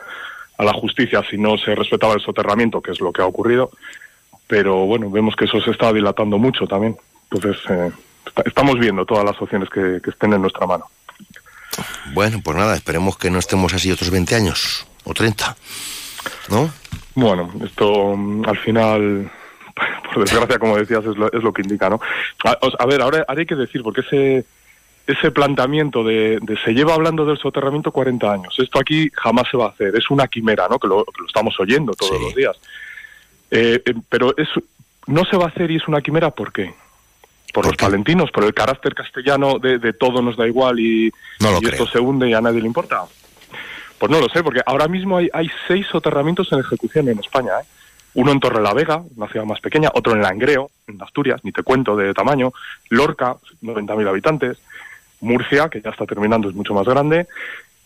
[0.59, 3.70] a la justicia si no se respetaba el soterramiento, que es lo que ha ocurrido,
[4.46, 6.96] pero bueno, vemos que eso se está dilatando mucho también.
[7.31, 7.90] Entonces, eh,
[8.44, 10.86] estamos viendo todas las opciones que, que estén en nuestra mano.
[12.12, 15.56] Bueno, pues nada, esperemos que no estemos así otros 20 años o 30,
[16.50, 16.70] ¿no?
[17.14, 18.12] Bueno, esto
[18.46, 19.30] al final,
[20.14, 22.00] por desgracia, como decías, es lo, es lo que indica, ¿no?
[22.44, 24.46] A, a, ver, ahora, hay que decir, porque ese,
[25.06, 28.54] ese planteamiento de, se lleva hablando del soterramiento 40 años.
[28.58, 29.94] Esto aquí jamás se va a hacer.
[29.96, 30.78] Es una quimera, ¿no?
[30.78, 32.56] Que lo, estamos oyendo todos los días.
[33.50, 34.48] Eh, eh, pero es,
[35.06, 36.74] no se va a hacer y es una quimera, ¿por qué?
[37.57, 41.11] Por, los palentinos, por el carácter castellano de, todo nos da igual y,
[41.62, 43.05] esto se hunde y a nadie le importa.
[43.99, 47.53] Pues no lo sé, porque ahora mismo hay, hay seis soterramientos en ejecución en España.
[47.62, 47.64] ¿eh?
[48.12, 51.53] Uno en Torre la Vega, una ciudad más pequeña, otro en Langreo, en Asturias, ni
[51.53, 52.53] te cuento de tamaño,
[52.90, 54.59] Lorca, 90.000 habitantes,
[55.23, 57.27] Murcia, que ya está terminando, es mucho más grande,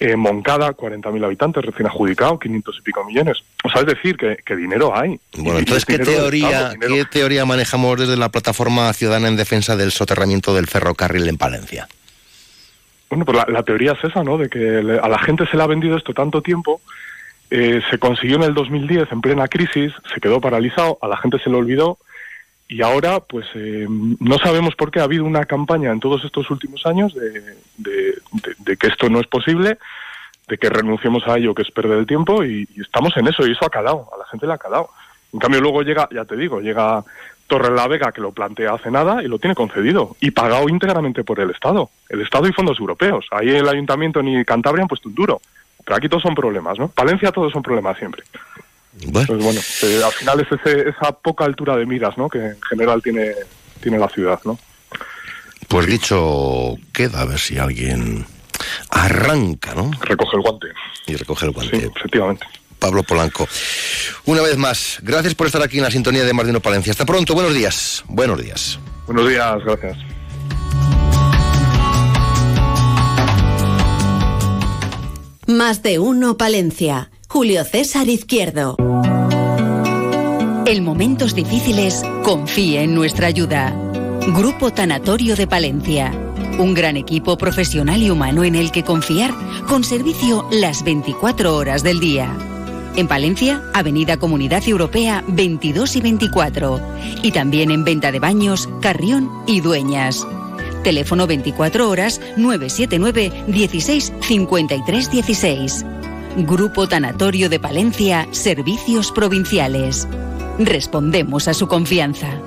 [0.00, 3.42] eh, Moncada, 40.000 habitantes, recién adjudicado, 500 y pico millones.
[3.62, 5.20] O sea, es decir, que, dinero hay.
[5.36, 10.54] Bueno, entonces, ¿qué teoría, ¿qué teoría manejamos desde la plataforma ciudadana en defensa del soterramiento
[10.54, 11.86] del ferrocarril en Palencia?
[13.10, 14.38] Bueno, pues la, teoría es esa, ¿no?
[14.38, 16.80] De que a la gente se le ha vendido esto tanto tiempo,
[17.50, 21.38] eh, se consiguió en el 2010 en plena crisis, se quedó paralizado, a la gente
[21.40, 21.98] se le olvidó
[22.70, 26.48] y ahora, pues eh, no sabemos por qué ha habido una campaña en todos estos
[26.52, 27.12] últimos años
[27.76, 29.76] de, que esto no es posible,
[30.46, 33.50] de que renunciemos a ello, que es perder el tiempo, y, estamos en eso, y
[33.50, 34.90] eso ha calado, a la gente le ha calado.
[35.32, 37.02] En cambio, luego llega, ya te digo, llega
[37.48, 41.24] Torre la Vega, que lo plantea hace nada, y lo tiene concedido, y pagado íntegramente
[41.24, 43.26] por el Estado, el Estado y fondos europeos.
[43.32, 45.40] Ahí el Ayuntamiento ni Cantabria han puesto un duro.
[45.84, 46.88] Pero aquí todos son problemas, ¿no?
[46.88, 48.22] Palencia todos son problemas siempre.
[49.06, 49.26] Bueno.
[49.26, 52.28] Pues bueno, eh, al final es esa poca altura de miras, ¿no?
[52.28, 53.32] Que en general tiene,
[53.80, 54.58] tiene la ciudad, ¿no?
[55.68, 58.26] Pues dicho queda, a ver si alguien
[58.90, 59.90] arranca, ¿no?
[60.02, 60.66] Recoge el guante.
[61.06, 61.80] Y recoge el guante.
[61.80, 62.46] Sí, efectivamente.
[62.78, 63.46] Pablo Polanco.
[64.24, 66.90] Una vez más, gracias por estar aquí en la sintonía de Mardino Palencia.
[66.90, 68.02] Hasta pronto, buenos días.
[68.08, 68.78] Buenos días.
[69.06, 69.98] Buenos días, gracias.
[75.46, 77.10] Más de uno Palencia.
[77.28, 78.76] Julio César Izquierdo.
[80.70, 83.74] En momentos difíciles, confíe en nuestra ayuda.
[84.36, 86.12] Grupo Tanatorio de Palencia.
[86.60, 89.34] Un gran equipo profesional y humano en el que confiar,
[89.66, 92.32] con servicio las 24 horas del día.
[92.94, 96.80] En Palencia, Avenida Comunidad Europea 22 y 24.
[97.24, 100.24] Y también en venta de baños, Carrión y Dueñas.
[100.84, 105.84] Teléfono 24 horas 979 16 53 16.
[106.36, 110.06] Grupo Tanatorio de Palencia, Servicios Provinciales.
[110.58, 112.38] Respondemos a su confianza.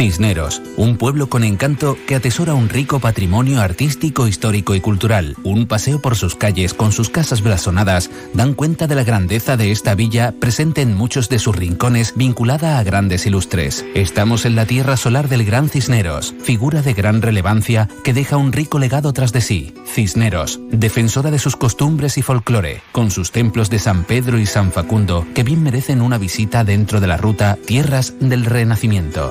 [0.00, 5.36] Cisneros, un pueblo con encanto que atesora un rico patrimonio artístico, histórico y cultural.
[5.44, 9.72] Un paseo por sus calles con sus casas blasonadas dan cuenta de la grandeza de
[9.72, 13.84] esta villa presente en muchos de sus rincones vinculada a grandes ilustres.
[13.94, 18.52] Estamos en la tierra solar del Gran Cisneros, figura de gran relevancia que deja un
[18.52, 19.74] rico legado tras de sí.
[19.84, 24.72] Cisneros, defensora de sus costumbres y folclore, con sus templos de San Pedro y San
[24.72, 29.30] Facundo que bien merecen una visita dentro de la ruta Tierras del Renacimiento.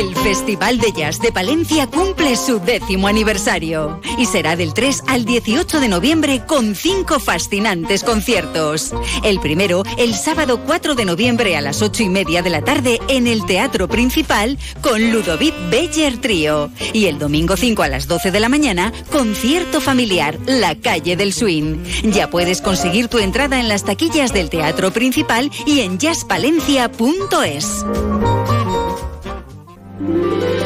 [0.00, 5.26] El Festival de Jazz de Palencia cumple su décimo aniversario y será del 3 al
[5.26, 8.94] 18 de noviembre con cinco fascinantes conciertos.
[9.24, 12.98] El primero, el sábado 4 de noviembre a las 8 y media de la tarde
[13.08, 16.70] en el Teatro Principal con Ludovic Beller Trío.
[16.94, 21.34] Y el domingo 5 a las 12 de la mañana, concierto familiar La Calle del
[21.34, 21.84] Swing.
[22.04, 27.84] Ya puedes conseguir tu entrada en las taquillas del Teatro Principal y en jazzpalencia.es.
[30.00, 30.59] Thank you.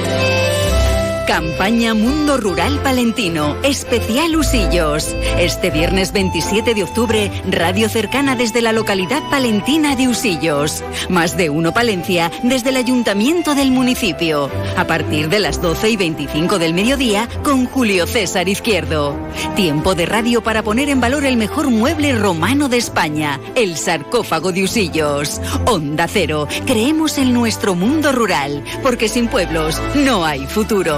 [1.34, 5.12] Campaña Mundo Rural Palentino, especial Usillos.
[5.36, 10.84] Este viernes 27 de octubre, radio cercana desde la localidad palentina de Usillos.
[11.08, 14.48] Más de uno Palencia desde el ayuntamiento del municipio.
[14.76, 19.18] A partir de las 12 y 25 del mediodía con Julio César Izquierdo.
[19.56, 24.52] Tiempo de radio para poner en valor el mejor mueble romano de España, el sarcófago
[24.52, 25.40] de Usillos.
[25.66, 30.94] Onda Cero, creemos en nuestro mundo rural, porque sin pueblos no hay futuro.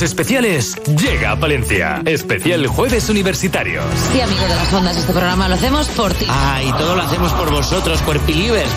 [0.00, 2.00] Especiales llega a Palencia.
[2.06, 3.84] Especial Jueves Universitarios.
[4.12, 6.24] Sí, amigos de las ondas, este programa lo hacemos por ti.
[6.28, 8.70] Ah, y todo lo hacemos por vosotros, cuerpilibers.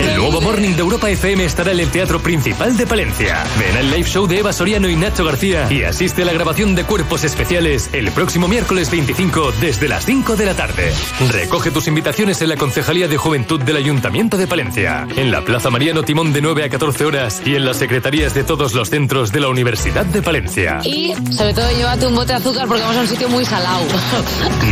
[0.00, 3.44] El nuevo Morning de Europa FM estará en el Teatro Principal de Palencia.
[3.58, 6.74] Ven al live show de Eva Soriano y Nacho García y asiste a la grabación
[6.74, 10.92] de Cuerpos Especiales el próximo miércoles 25 desde las 5 de la tarde.
[11.30, 15.70] Recoge tus invitaciones en la Concejalía de Juventud del Ayuntamiento de Palencia, en la Plaza
[15.70, 19.30] Mariano Timón de 9 a 14 horas y en las secretarías de todos los centros
[19.32, 20.80] de la Universidad de Palencia.
[20.84, 23.80] Y sobre todo llévate un bote de azúcar porque vamos a un sitio muy salado.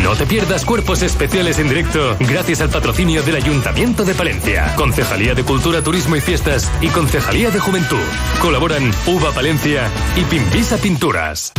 [0.03, 5.35] No te pierdas cuerpos especiales en directo gracias al patrocinio del Ayuntamiento de Palencia, Concejalía
[5.35, 7.97] de Cultura, Turismo y Fiestas y Concejalía de Juventud.
[8.41, 11.53] Colaboran Uva Palencia y Pimpisa Pinturas.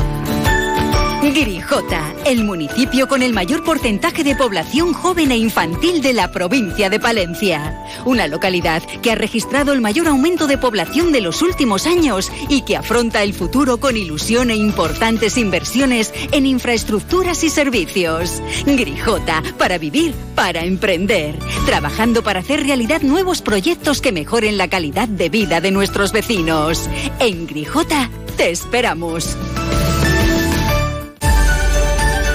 [1.22, 6.90] Grijota, el municipio con el mayor porcentaje de población joven e infantil de la provincia
[6.90, 7.86] de Palencia.
[8.06, 12.62] Una localidad que ha registrado el mayor aumento de población de los últimos años y
[12.62, 18.42] que afronta el futuro con ilusión e importantes inversiones en infraestructuras y servicios.
[18.66, 21.38] Grijota, para vivir, para emprender.
[21.66, 26.90] Trabajando para hacer realidad nuevos proyectos que mejoren la calidad de vida de nuestros vecinos.
[27.20, 29.36] En Grijota, te esperamos.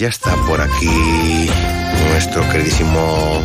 [0.00, 1.50] Ya está por aquí
[2.08, 3.44] nuestro queridísimo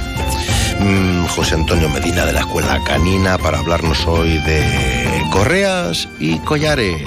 [0.79, 7.03] mm, José Antonio Medina de la Escuela Canina para hablarnos hoy de correas y collares.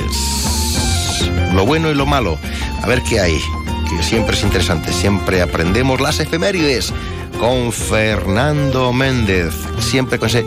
[1.54, 2.38] Lo bueno y lo malo.
[2.82, 3.40] A ver qué hay,
[3.88, 4.92] que siempre es interesante.
[4.92, 6.92] Siempre aprendemos las efemérides
[7.40, 10.44] con Fernando Méndez, siempre con ese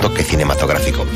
[0.00, 1.06] toque cinematográfico.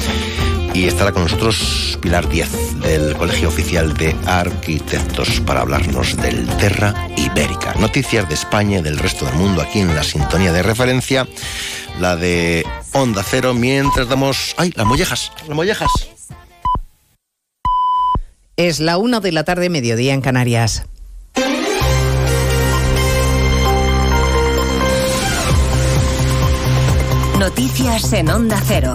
[0.76, 2.50] Y estará con nosotros Pilar Díaz
[2.82, 7.72] del Colegio Oficial de Arquitectos para hablarnos del Terra Ibérica.
[7.78, 11.26] Noticias de España y del resto del mundo aquí en la sintonía de referencia,
[11.98, 14.54] la de Onda Cero, mientras damos...
[14.58, 15.32] ¡Ay, las mollejas!
[15.48, 15.90] ¡Las mollejas!
[18.58, 20.84] Es la una de la tarde, mediodía en Canarias.
[27.38, 28.94] Noticias en Onda Cero.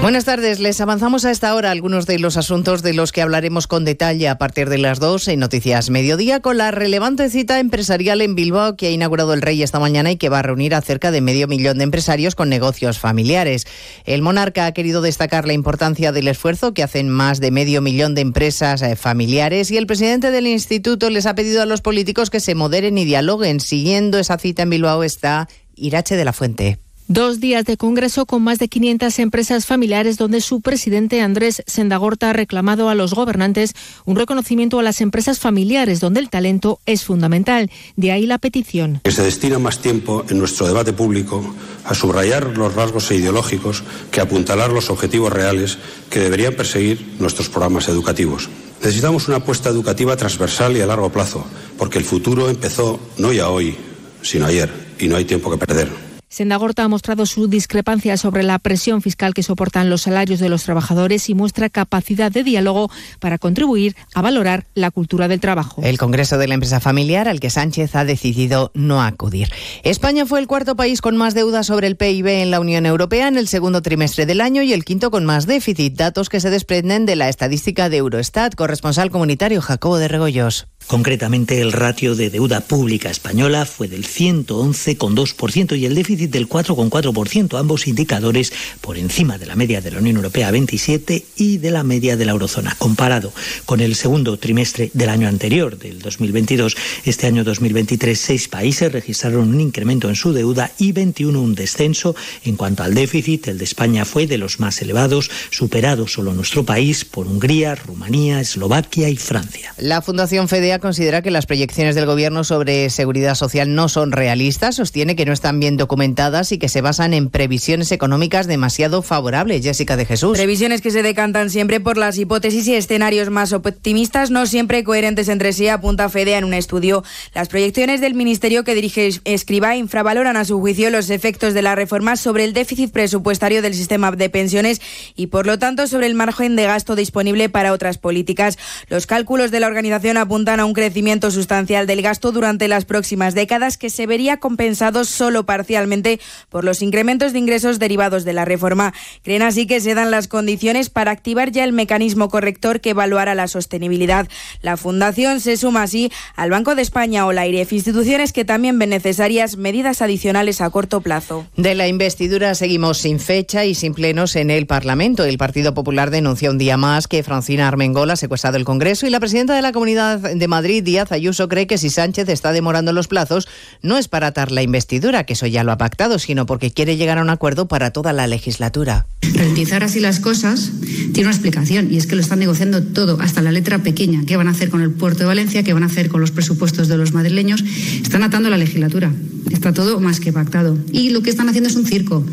[0.00, 3.66] Buenas tardes, les avanzamos a esta hora algunos de los asuntos de los que hablaremos
[3.66, 8.20] con detalle a partir de las dos en Noticias Mediodía con la relevante cita empresarial
[8.20, 10.82] en Bilbao que ha inaugurado el Rey esta mañana y que va a reunir a
[10.82, 13.66] cerca de medio millón de empresarios con negocios familiares.
[14.04, 18.14] El monarca ha querido destacar la importancia del esfuerzo que hacen más de medio millón
[18.14, 22.30] de empresas eh, familiares y el presidente del instituto les ha pedido a los políticos
[22.30, 23.58] que se moderen y dialoguen.
[23.58, 26.87] Siguiendo esa cita en Bilbao está Irache de la Fuente.
[27.10, 32.28] Dos días de congreso con más de 500 empresas familiares donde su presidente Andrés Sendagorta
[32.28, 33.72] ha reclamado a los gobernantes
[34.04, 37.70] un reconocimiento a las empresas familiares donde el talento es fundamental.
[37.96, 39.00] De ahí la petición.
[39.04, 41.42] Que se destina más tiempo en nuestro debate público
[41.86, 45.78] a subrayar los rasgos ideológicos que apuntalar los objetivos reales
[46.10, 48.50] que deberían perseguir nuestros programas educativos.
[48.82, 51.46] Necesitamos una apuesta educativa transversal y a largo plazo,
[51.78, 53.74] porque el futuro empezó no ya hoy,
[54.20, 56.07] sino ayer, y no hay tiempo que perder.
[56.28, 60.62] Sendagorta ha mostrado su discrepancia sobre la presión fiscal que soportan los salarios de los
[60.62, 65.82] trabajadores y muestra capacidad de diálogo para contribuir a valorar la cultura del trabajo.
[65.82, 69.48] El Congreso de la Empresa Familiar al que Sánchez ha decidido no acudir.
[69.84, 73.28] España fue el cuarto país con más deuda sobre el PIB en la Unión Europea
[73.28, 76.50] en el segundo trimestre del año y el quinto con más déficit, datos que se
[76.50, 78.54] desprenden de la estadística de Eurostat.
[78.54, 80.66] Corresponsal comunitario Jacobo de Regoyos.
[80.88, 87.58] Concretamente, el ratio de deuda pública española fue del 111,2% y el déficit del 4,4%,
[87.58, 91.82] ambos indicadores por encima de la media de la Unión Europea 27 y de la
[91.82, 92.74] media de la eurozona.
[92.78, 93.34] Comparado
[93.66, 96.74] con el segundo trimestre del año anterior, del 2022,
[97.04, 102.16] este año 2023, seis países registraron un incremento en su deuda y 21 un descenso.
[102.44, 106.64] En cuanto al déficit, el de España fue de los más elevados, superado solo nuestro
[106.64, 109.74] país por Hungría, Rumanía, Eslovaquia y Francia.
[109.76, 110.48] La Fundación
[110.78, 115.32] Considera que las proyecciones del Gobierno sobre seguridad social no son realistas, sostiene que no
[115.32, 119.62] están bien documentadas y que se basan en previsiones económicas demasiado favorables.
[119.62, 120.36] Jessica de Jesús.
[120.36, 125.28] Previsiones que se decantan siempre por las hipótesis y escenarios más optimistas, no siempre coherentes
[125.28, 127.02] entre sí, apunta FEDEA en un estudio.
[127.34, 131.74] Las proyecciones del Ministerio que dirige Escriba infravaloran a su juicio los efectos de la
[131.74, 134.80] reforma sobre el déficit presupuestario del sistema de pensiones
[135.16, 138.58] y, por lo tanto, sobre el margen de gasto disponible para otras políticas.
[138.88, 143.34] Los cálculos de la organización apuntan a un crecimiento sustancial del gasto durante las próximas
[143.34, 148.44] décadas que se vería compensado solo parcialmente por los incrementos de ingresos derivados de la
[148.44, 148.92] reforma.
[149.22, 153.34] Creen así que se dan las condiciones para activar ya el mecanismo corrector que evaluará
[153.34, 154.28] la sostenibilidad.
[154.62, 158.78] La Fundación se suma así al Banco de España o la IREF, instituciones que también
[158.78, 161.46] ven necesarias medidas adicionales a corto plazo.
[161.56, 165.24] De la investidura seguimos sin fecha y sin plenos en el Parlamento.
[165.24, 169.10] El Partido Popular denuncia un día más que Francina Armengol ha secuestrado el Congreso y
[169.10, 172.92] la presidenta de la Comunidad de Madrid, Díaz Ayuso, cree que si Sánchez está demorando
[172.92, 173.46] los plazos
[173.82, 176.96] no es para atar la investidura, que eso ya lo ha pactado sino porque quiere
[176.96, 179.06] llegar a un acuerdo para toda la legislatura.
[179.22, 180.70] Ralentizar así las cosas
[181.12, 184.22] tiene una explicación y es que lo están negociando todo, hasta la letra pequeña.
[184.26, 185.62] ¿Qué van a hacer con el puerto de Valencia?
[185.62, 187.62] ¿Qué van a hacer con los presupuestos de los madrileños?
[188.02, 189.12] Están atando la legislatura.
[189.50, 190.78] Está todo más que pactado.
[190.92, 192.24] Y lo que están haciendo es un circo,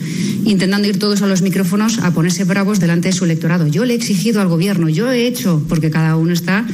[0.46, 3.68] intentando ir todos a los micrófonos a ponerse bravos delante de su electorado.
[3.68, 6.66] Yo le he exigido al gobierno, yo he hecho, porque cada uno está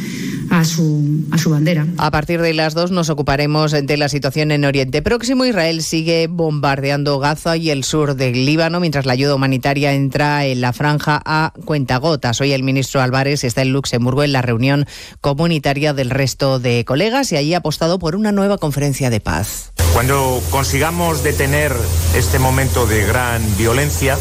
[0.50, 1.88] a su, a su bandera.
[1.98, 5.46] A partir de las dos nos ocuparemos de la situación en Oriente Próximo.
[5.46, 10.62] Israel sigue bombardeando Gaza y el sur del Líbano, mientras la ayuda humanitaria entra en
[10.62, 12.42] la franja a cuentagotas.
[12.42, 14.86] Hoy el ministro Álvarez está en Luxemburgo en la reunión
[15.22, 19.72] comunitaria del resto de colegas y allí ha apostado por una nueva conferencia de paz.
[19.94, 21.76] Cuando consigamos detener
[22.16, 24.18] este momento de gran violencia,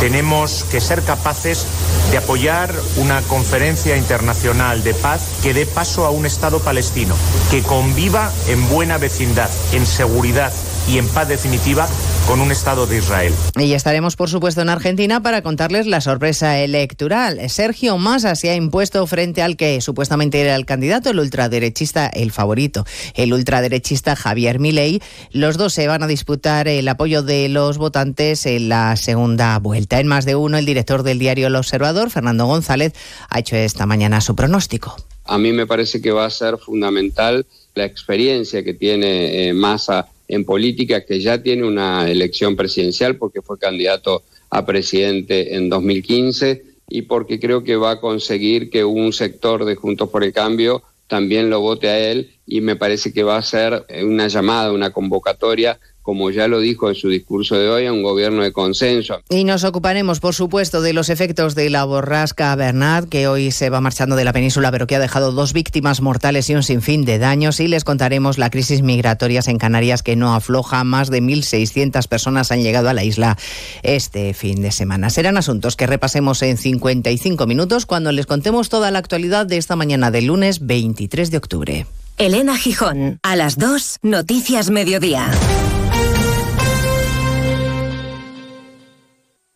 [0.00, 1.66] tenemos que ser capaces
[2.10, 7.14] de apoyar una conferencia internacional de paz que dé paso a un Estado palestino,
[7.50, 10.52] que conviva en buena vecindad, en seguridad
[10.88, 11.88] y en paz definitiva
[12.26, 13.32] con un Estado de Israel.
[13.56, 17.38] Y estaremos, por supuesto, en Argentina para contarles la sorpresa electoral.
[17.48, 22.32] Sergio Massa se ha impuesto frente al que supuestamente era el candidato, el ultraderechista, el
[22.32, 22.84] favorito,
[23.14, 25.00] el ultraderechista Javier Milei.
[25.30, 30.00] Los dos se van a disputar el apoyo de los votantes en la segunda vuelta.
[30.00, 32.92] En más de uno, el director del diario El Observador, Fernando González,
[33.28, 34.96] ha hecho esta mañana su pronóstico.
[35.24, 40.08] A mí me parece que va a ser fundamental la experiencia que tiene eh, Massa
[40.28, 46.64] en política, que ya tiene una elección presidencial porque fue candidato a presidente en 2015
[46.88, 50.82] y porque creo que va a conseguir que un sector de Juntos por el Cambio
[51.08, 54.92] también lo vote a él y me parece que va a ser una llamada, una
[54.92, 59.22] convocatoria como ya lo dijo en su discurso de hoy, a un gobierno de consenso.
[59.28, 63.70] Y nos ocuparemos, por supuesto, de los efectos de la borrasca Bernard, que hoy se
[63.70, 67.04] va marchando de la península, pero que ha dejado dos víctimas mortales y un sinfín
[67.04, 67.58] de daños.
[67.58, 70.84] Y les contaremos la crisis migratoria en Canarias, que no afloja.
[70.84, 73.36] Más de 1.600 personas han llegado a la isla
[73.82, 75.10] este fin de semana.
[75.10, 79.74] Serán asuntos que repasemos en 55 minutos cuando les contemos toda la actualidad de esta
[79.74, 81.86] mañana del lunes 23 de octubre.
[82.16, 85.28] Elena Gijón, a las 2, Noticias Mediodía.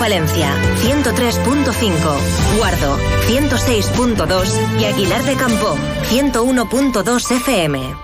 [0.00, 2.96] Palencia, 103.5, Guardo,
[3.28, 5.76] 106.2 y Aguilar de Campo,
[6.08, 7.94] 101.2 FM.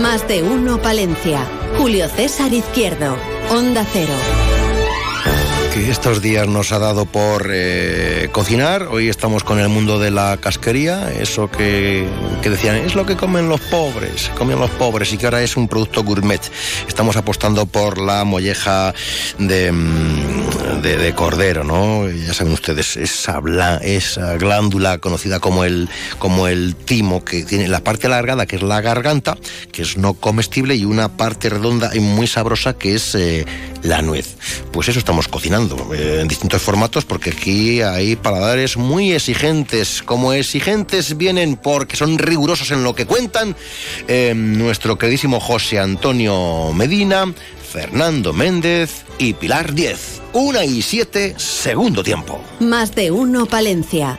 [0.00, 1.44] Más de uno Palencia.
[1.76, 3.16] Julio César Izquierdo,
[3.50, 4.14] Onda Cero
[5.84, 8.84] estos días nos ha dado por eh, cocinar.
[8.84, 12.08] Hoy estamos con el mundo de la casquería, eso que,
[12.42, 15.56] que, decían, es lo que comen los pobres, comen los pobres y que ahora es
[15.56, 16.40] un producto gourmet.
[16.88, 18.94] Estamos apostando por la molleja
[19.38, 19.70] de,
[20.82, 22.08] de cordero, ¿no?
[22.08, 23.40] Ya saben ustedes, esa,
[23.82, 28.62] esa glándula conocida como el, como el timo, que tiene la parte alargada, que es
[28.62, 29.36] la garganta,
[29.72, 33.44] que es no comestible, y una parte redonda y muy sabrosa, que es eh,
[33.82, 34.36] la nuez.
[34.72, 40.02] Pues eso estamos cocinando eh, en distintos formatos porque aquí hay paladares muy exigentes.
[40.02, 43.56] Como exigentes vienen porque son rigurosos en lo que cuentan
[44.08, 47.32] eh, nuestro queridísimo José Antonio Medina,
[47.72, 50.20] Fernando Méndez y Pilar Diez.
[50.32, 52.40] Una y siete, segundo tiempo.
[52.60, 54.18] Más de uno, Palencia.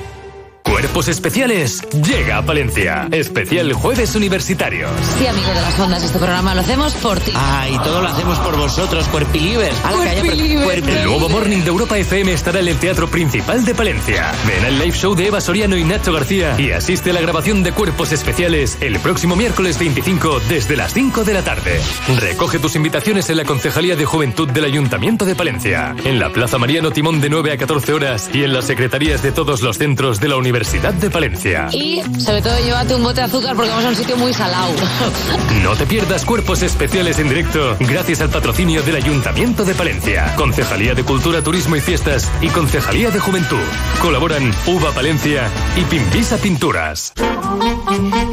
[0.81, 3.07] Cuerpos Especiales llega a Palencia.
[3.11, 4.89] Especial Jueves Universitarios.
[5.19, 7.31] Sí, amigo de las ondas, este programa lo hacemos por ti.
[7.35, 9.75] Ah, y todo lo hacemos por vosotros, cuerpilivers.
[10.87, 14.31] El nuevo Morning de Europa FM estará en el Teatro Principal de Palencia.
[14.47, 17.61] Ven al live show de Eva Soriano y Nacho García y asiste a la grabación
[17.61, 21.79] de Cuerpos Especiales el próximo miércoles 25 desde las 5 de la tarde.
[22.19, 26.57] Recoge tus invitaciones en la Concejalía de Juventud del Ayuntamiento de Palencia, en la Plaza
[26.57, 30.19] Mariano Timón de 9 a 14 horas y en las secretarías de todos los centros
[30.19, 31.67] de la Universidad Universidad de Palencia.
[31.73, 34.71] Y sobre todo llévate un bote de azúcar porque vamos a un sitio muy salado.
[35.63, 40.95] No te pierdas cuerpos especiales en directo gracias al patrocinio del Ayuntamiento de Palencia, Concejalía
[40.95, 43.59] de Cultura, Turismo y Fiestas y Concejalía de Juventud.
[44.01, 45.47] Colaboran Uva Palencia
[45.77, 47.13] y Pimpisa Pinturas.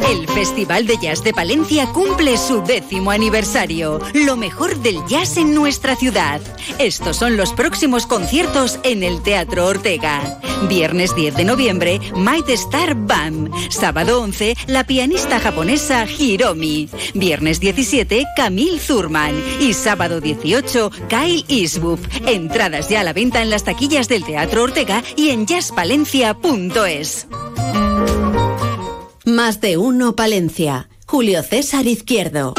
[0.08, 4.00] El Festival de Jazz de Palencia cumple su décimo aniversario.
[4.14, 6.40] Lo mejor del jazz en nuestra ciudad.
[6.78, 10.38] Estos son los próximos conciertos en el Teatro Ortega.
[10.68, 12.00] Viernes 10 de noviembre,
[12.30, 13.50] Might Star Bam.
[13.70, 16.90] Sábado 11, la pianista japonesa Hiromi.
[17.14, 19.34] Viernes 17, Camille Zurman.
[19.60, 22.00] Y sábado 18, Kyle Eastwood.
[22.26, 27.28] Entradas ya a la venta en las taquillas del Teatro Ortega y en jazzpalencia.es.
[29.24, 30.90] Más de uno Palencia.
[31.06, 32.52] Julio César Izquierdo.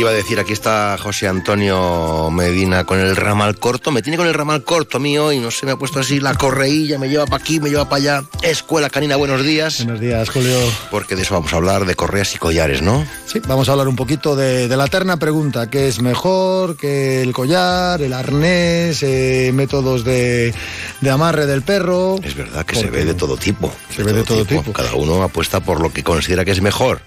[0.00, 3.90] Iba a decir, aquí está José Antonio Medina con el ramal corto.
[3.90, 6.34] Me tiene con el ramal corto mío y no sé, me ha puesto así la
[6.36, 8.24] correilla, me lleva para aquí, me lleva para allá.
[8.40, 9.84] Escuela Canina, buenos días.
[9.84, 10.56] Buenos días, Julio.
[10.90, 13.04] Porque de eso vamos a hablar, de correas y collares, ¿no?
[13.26, 17.20] Sí, vamos a hablar un poquito de, de la eterna pregunta, ¿qué es mejor que
[17.20, 20.54] el collar, el arnés, eh, métodos de,
[21.02, 22.16] de amarre del perro?
[22.22, 23.70] Es verdad que se ve de todo tipo.
[23.94, 24.72] Se ve de todo tipo.
[24.72, 27.02] Cada uno apuesta por lo que considera que es mejor.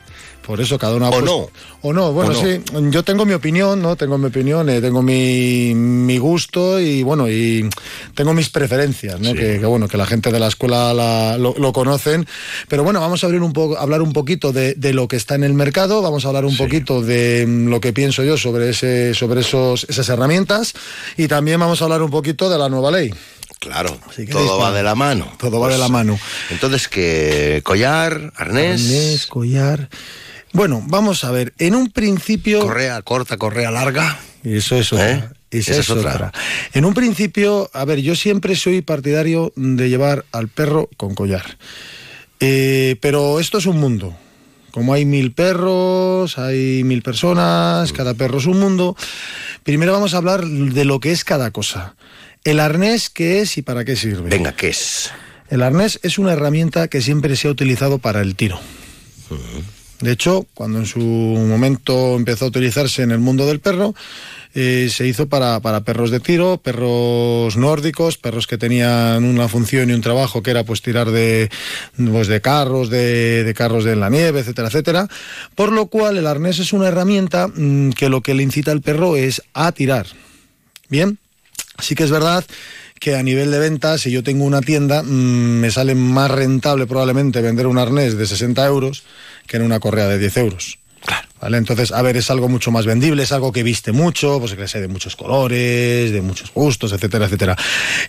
[0.45, 1.49] Por eso cada uno O no.
[1.81, 2.39] O no, bueno, O no.
[2.41, 2.61] sí.
[2.91, 3.95] Yo tengo mi opinión, ¿no?
[3.95, 7.69] Tengo mi opinión, eh, tengo mi, mi gusto y bueno, y
[8.13, 9.33] tengo mis preferencias, ¿no?
[9.33, 12.27] Que, que, bueno, que la gente de la escuela la- lo, lo conocen.
[12.67, 15.35] Pero bueno, vamos a abrir un poco, hablar un poquito de, de lo que está
[15.35, 18.69] en el mercado, vamos a hablar un poquito de mm, lo que pienso yo sobre
[18.69, 20.73] ese, sobre esos, esas herramientas
[21.17, 23.13] y también vamos a hablar un poquito de la nueva ley.
[23.59, 23.97] Claro,
[24.29, 25.25] todo va de la mano.
[25.37, 26.19] Pues, Todo va de la mano.
[26.49, 29.87] Entonces, que collar, arnés, Arnés, collar.
[30.53, 31.53] Bueno, vamos a ver.
[31.57, 32.61] En un principio.
[32.61, 34.19] correa corta, correa larga.
[34.43, 35.11] Y eso es otra.
[35.11, 35.29] ¿Eh?
[35.51, 36.13] Esa, Esa es otra.
[36.13, 36.31] otra.
[36.73, 41.57] En un principio, a ver, yo siempre soy partidario de llevar al perro con collar.
[42.39, 44.15] Eh, pero esto es un mundo.
[44.71, 48.95] Como hay mil perros, hay mil personas, cada perro es un mundo.
[49.63, 51.95] Primero vamos a hablar de lo que es cada cosa.
[52.43, 54.29] El arnés, ¿qué es y para qué sirve?
[54.29, 55.11] Venga, ¿qué es?
[55.49, 58.59] El arnés es una herramienta que siempre se ha utilizado para el tiro.
[60.03, 63.95] De hecho, cuando en su momento empezó a utilizarse en el mundo del perro,
[64.53, 69.89] eh, se hizo para, para perros de tiro, perros nórdicos, perros que tenían una función
[69.89, 71.49] y un trabajo que era pues tirar de,
[71.95, 75.07] pues, de carros, de, de carros de la nieve, etcétera, etcétera.
[75.55, 78.81] Por lo cual el arnés es una herramienta mm, que lo que le incita al
[78.81, 80.07] perro es a tirar.
[80.89, 81.17] Bien,
[81.79, 82.43] sí que es verdad
[83.03, 86.87] que a nivel de ventas, si yo tengo una tienda, mm, me sale más rentable
[86.87, 89.03] probablemente vender un arnés de 60 euros
[89.45, 90.79] que en una correa de 10 euros.
[91.41, 91.57] ¿Vale?
[91.57, 94.65] Entonces, a ver, es algo mucho más vendible, es algo que viste mucho, pues que
[94.69, 97.57] sé, de muchos colores, de muchos gustos, etcétera, etcétera.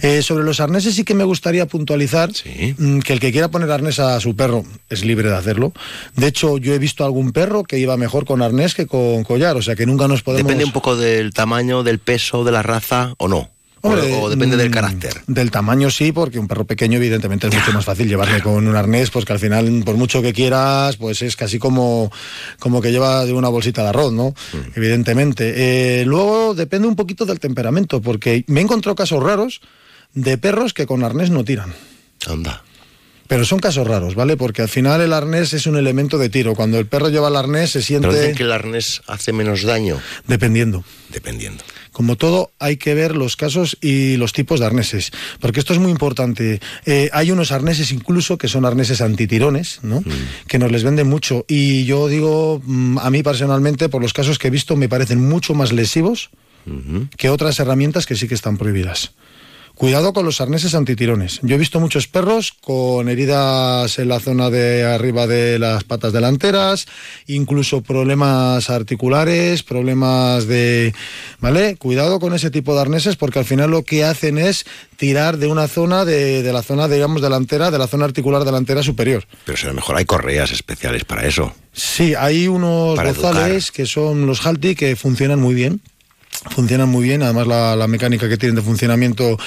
[0.01, 2.30] Eh, sobre los arneses sí que me gustaría puntualizar
[2.78, 5.72] mm, que el que quiera poner arnés a su perro es libre de hacerlo.
[6.14, 9.57] De hecho, yo he visto algún perro que iba mejor con arnés que con collar,
[9.57, 10.47] o sea que nunca nos podemos...
[10.47, 13.54] Depende un poco del tamaño, del peso, de la raza o no.
[13.85, 15.12] O- Hombre, o, depende del mm, carácter.
[15.26, 18.74] Del tamaño sí, porque un perro pequeño evidentemente es mucho más fácil llevarle con un
[18.74, 22.11] arnés, pues que al final, por mucho que quieras, pues es casi como,
[22.59, 24.30] como que lleva de una bolsita de arroz, ¿no?
[24.30, 24.57] Mm.
[24.74, 26.01] Evidentemente.
[26.01, 29.61] Eh, luego depende un poquito del temperamento, porque me he encontrado casos raros
[30.14, 31.74] de perros que con arnés no tiran.
[32.26, 32.64] Anda.
[33.27, 34.37] Pero son casos raros, ¿vale?
[34.37, 36.55] Porque al final el arnés es un elemento de tiro.
[36.55, 38.09] Cuando el perro lleva el arnés se siente...
[38.09, 40.01] Pero dicen que el arnés hace menos daño.
[40.27, 40.85] Dependiendo.
[41.11, 41.64] Dependiendo.
[41.95, 45.79] Como todo, hay que ver los casos y los tipos de arneses, porque esto es
[45.79, 46.61] muy importante.
[46.87, 50.03] Eh, hay unos arneses incluso que son arneses antitirones, ¿no?
[50.49, 51.45] Que nos les venden mucho.
[51.47, 55.20] Y yo digo, mm, a mí personalmente, por los casos que he visto, me parecen
[55.20, 56.31] mucho más lesivos
[57.16, 59.12] que otras herramientas que sí que están prohibidas.
[59.75, 61.41] Cuidado con los arneses antitirones.
[61.43, 66.12] Yo he visto muchos perros con heridas en la zona de arriba de las patas
[66.12, 66.87] delanteras,
[67.27, 70.95] incluso problemas articulares, problemas de...
[71.41, 71.77] ¿Vale?
[71.77, 74.64] Cuidado con ese tipo de arneses porque al final lo que hacen es
[74.97, 78.83] tirar de una zona, de, de la zona, digamos, delantera, de la zona articular delantera
[78.85, 79.25] superior.
[79.45, 81.53] Pero si a lo mejor hay correas especiales para eso.
[81.72, 85.81] Sí, hay unos Para bozales que son los Halti que funcionan muy bien.
[86.51, 89.38] Funcionan muy bien, además la, la mecánica que tienen de funcionamiento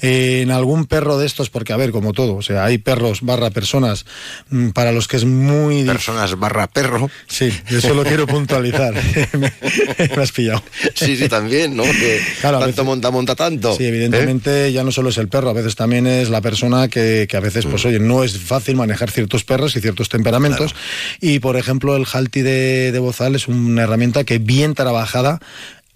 [0.00, 3.20] eh, en algún perro de estos, porque a ver, como todo, o sea, hay perros
[3.22, 4.06] barra personas
[4.50, 5.84] mm, para los que es muy...
[5.84, 7.10] Personas barra perro.
[7.28, 8.94] Sí, eso lo quiero puntualizar.
[9.38, 9.52] me,
[9.98, 10.62] me has pillado.
[10.94, 11.82] Sí, sí, también, ¿no?
[11.84, 13.76] Que Claro, tanto veces- monta, monta tanto.
[13.76, 17.26] Sí, evidentemente ya no solo es el perro, a veces también es la persona que,
[17.28, 20.74] que a veces, pues oye, no es fácil manejar ciertos perros y ciertos temperamentos.
[21.20, 25.38] Y por ejemplo, el Halti de, de Bozal es una herramienta que bien trabajada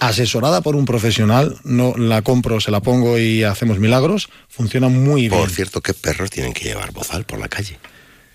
[0.01, 5.29] asesorada por un profesional, no la compro, se la pongo y hacemos milagros, funciona muy
[5.29, 5.41] bien.
[5.41, 7.79] Por cierto, ¿qué perros tienen que llevar bozal por la calle?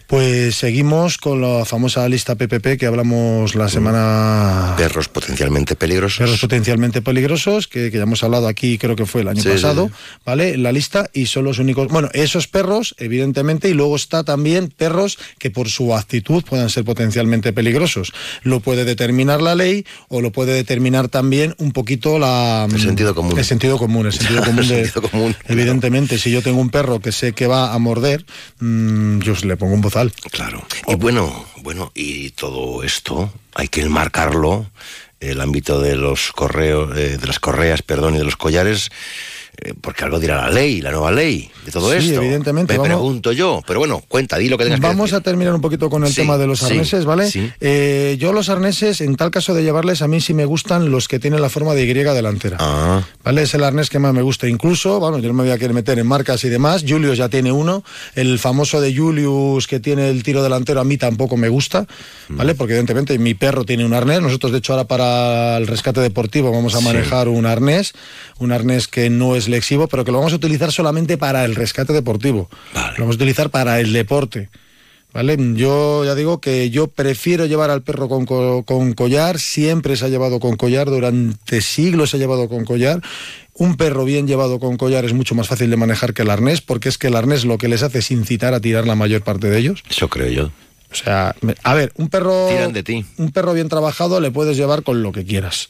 [0.08, 4.76] Pues seguimos con la famosa lista PPP que hablamos la semana...
[4.78, 6.20] Perros potencialmente peligrosos.
[6.20, 9.49] Perros potencialmente peligrosos, que, que ya hemos hablado aquí, creo que fue el año Sí,
[9.49, 10.58] pasado, sí, ¿vale?
[10.58, 11.88] La lista y son los únicos...
[11.88, 16.86] Bueno, esos perros, evidentemente, y luego está también perros que por su actitud puedan ser
[16.86, 18.14] potencialmente peligrosos.
[18.43, 22.68] Lo puede determinar la ley o lo puede determinar también un poquito la...
[22.72, 23.39] El sentido común.
[23.39, 24.84] El sentido común, el sentido común El de...
[24.84, 28.24] sentido común, Evidentemente, si yo tengo un perro que sé que va a morder,
[28.60, 29.82] mm, yo le pongo un
[30.32, 30.66] Claro.
[30.88, 34.70] Y bueno, bueno, y todo esto hay que enmarcarlo,
[35.22, 38.89] el ámbito de los correos, eh, de las correas, perdón, y de los collares,
[39.82, 42.22] porque algo dirá la ley, la nueva ley, de todo Sí, esto.
[42.22, 45.22] evidentemente, Me vamos- pregunto yo, pero bueno, cuenta, di lo que tengas que Vamos a
[45.22, 47.30] terminar un poquito con el Sí, tema de los sí, arneses, ¿vale?
[47.30, 47.49] sí.
[47.60, 51.08] Eh, yo los arneses, en tal caso de llevarles, a mí sí me gustan los
[51.08, 52.58] que tienen la forma de Y delantera.
[52.60, 53.03] Ah.
[53.24, 53.43] ¿Vale?
[53.43, 54.47] Es el arnés que más me gusta.
[54.47, 56.84] Incluso, bueno, yo no me voy a querer meter en marcas y demás.
[56.88, 57.84] Julius ya tiene uno.
[58.16, 61.88] El famoso de Julius que tiene el tiro delantero a mí tampoco me gusta,
[62.28, 62.38] Mm.
[62.38, 62.56] ¿vale?
[62.56, 64.22] Porque evidentemente mi perro tiene un arnés.
[64.22, 67.93] Nosotros, de hecho, ahora para el rescate deportivo vamos a manejar un arnés.
[68.39, 71.56] Un arnés que no es lexivo, pero que lo vamos a utilizar solamente para el
[71.56, 72.50] rescate deportivo.
[72.74, 74.50] Lo vamos a utilizar para el deporte.
[75.14, 75.38] ¿Vale?
[75.54, 80.04] Yo ya digo que yo prefiero llevar al perro con, co- con collar, siempre se
[80.04, 83.02] ha llevado con collar, durante siglos se ha llevado con collar.
[83.54, 86.60] Un perro bien llevado con collar es mucho más fácil de manejar que el arnés,
[86.60, 89.22] porque es que el arnés lo que les hace es incitar a tirar la mayor
[89.24, 89.84] parte de ellos.
[89.89, 90.46] Eso creo yo.
[90.91, 91.34] O sea,
[91.64, 93.06] a ver, un perro, Tiran de ti.
[93.18, 95.70] un perro bien trabajado le puedes llevar con lo que quieras.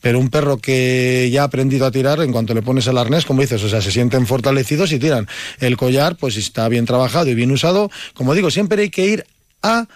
[0.00, 3.24] Pero un perro que ya ha aprendido a tirar, en cuanto le pones el arnés,
[3.24, 5.26] como dices, o sea, se sienten fortalecidos y tiran.
[5.60, 9.06] El collar, pues si está bien trabajado y bien usado, como digo, siempre hay que
[9.06, 9.26] ir
[9.62, 9.88] a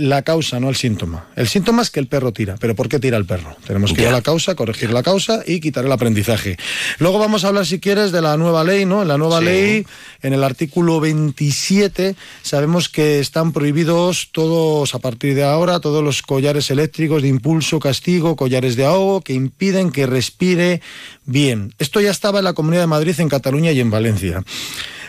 [0.00, 1.26] la causa, no el síntoma.
[1.34, 3.56] El síntoma es que el perro tira, pero ¿por qué tira el perro?
[3.66, 6.56] Tenemos que ir a la causa, corregir la causa y quitar el aprendizaje.
[7.00, 9.02] Luego vamos a hablar, si quieres, de la nueva ley, ¿no?
[9.02, 9.44] En la nueva Sí.
[9.46, 9.86] ley,
[10.22, 16.22] en el artículo 27, sabemos que están prohibidos todos, a partir de ahora, todos los
[16.22, 20.80] collares eléctricos de impulso, castigo, collares de ahogo, que impiden que respire
[21.26, 21.74] bien.
[21.80, 24.44] Esto ya estaba en la Comunidad de Madrid, en Cataluña y en Valencia.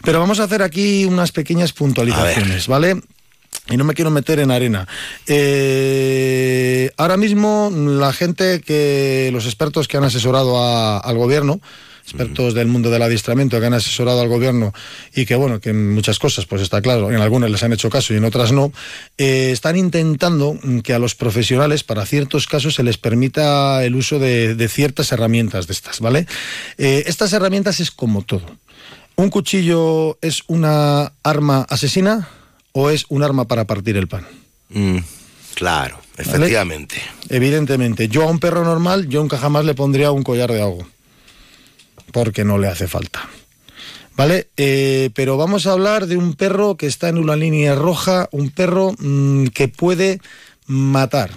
[0.03, 2.99] Pero vamos a hacer aquí unas pequeñas puntualizaciones, ¿vale?
[3.69, 4.87] Y no me quiero meter en arena.
[5.27, 10.57] Eh, ahora mismo la gente que, los expertos que han asesorado
[11.03, 11.61] al gobierno,
[12.09, 14.73] expertos del mundo del adiestramiento que han asesorado al gobierno
[15.15, 17.89] y que bueno, que en muchas cosas, pues está claro, en algunas les han hecho
[17.89, 18.71] caso y en otras no,
[19.17, 24.17] eh, están intentando que a los profesionales, para ciertos casos, se les permita el uso
[24.17, 26.25] de, de ciertas herramientas de estas, ¿vale?
[26.77, 28.57] Eh, estas herramientas es como todo.
[29.15, 32.29] ¿Un cuchillo es una arma asesina
[32.79, 34.25] o es un arma para partir el pan?
[34.69, 34.99] Mm,
[35.53, 36.95] claro, efectivamente.
[37.27, 40.87] Evidentemente, yo a un perro normal, yo nunca jamás le pondría un collar de agua,
[42.13, 43.27] porque no le hace falta.
[44.15, 44.47] ¿Vale?
[44.55, 48.49] Eh, pero vamos a hablar de un perro que está en una línea roja, un
[48.49, 50.21] perro mm, que puede
[50.65, 51.31] matar,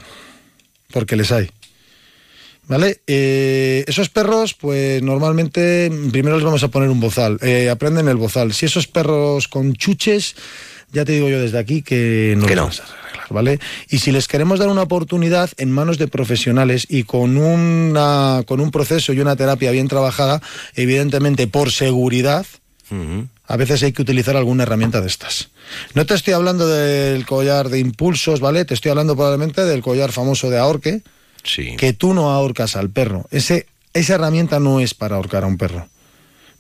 [0.93, 1.51] porque les hay.
[2.69, 3.01] ¿Vale?
[3.09, 8.17] Eh, esos perros, pues normalmente primero les vamos a poner un bozal, eh, aprenden el
[8.17, 8.53] bozal.
[8.53, 10.37] Si esos perros con chuches,
[10.93, 12.67] ya te digo yo desde aquí que no Que no.
[12.67, 13.59] vas a arreglar, ¿vale?
[13.89, 18.61] Y si les queremos dar una oportunidad en manos de profesionales y con, una, con
[18.61, 20.41] un proceso y una terapia bien trabajada,
[20.75, 22.47] evidentemente por seguridad,
[23.47, 25.49] a veces hay que utilizar alguna herramienta de estas.
[25.95, 28.67] No te estoy hablando del collar de impulsos, ¿vale?
[28.67, 31.01] Te estoy hablando probablemente del collar famoso de ahorque,
[31.43, 31.75] Sí.
[31.79, 33.27] que tú no ahorcas al perro.
[33.31, 35.89] Ese, esa herramienta no es para ahorcar a un perro.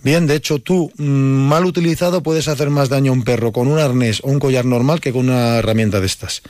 [0.05, 3.69] Bien, de hecho, tú, mm, mal utilizado, puedes hacer más daño a un perro con
[3.69, 6.43] un arnés o un collar normal que con una herramienta de estas.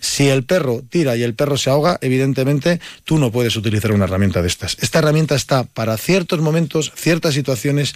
[0.00, 4.04] Si el perro tira y el perro se ahoga, evidentemente tú no puedes utilizar una
[4.04, 4.76] herramienta de estas.
[4.80, 7.94] Esta herramienta está para ciertos momentos, ciertas situaciones,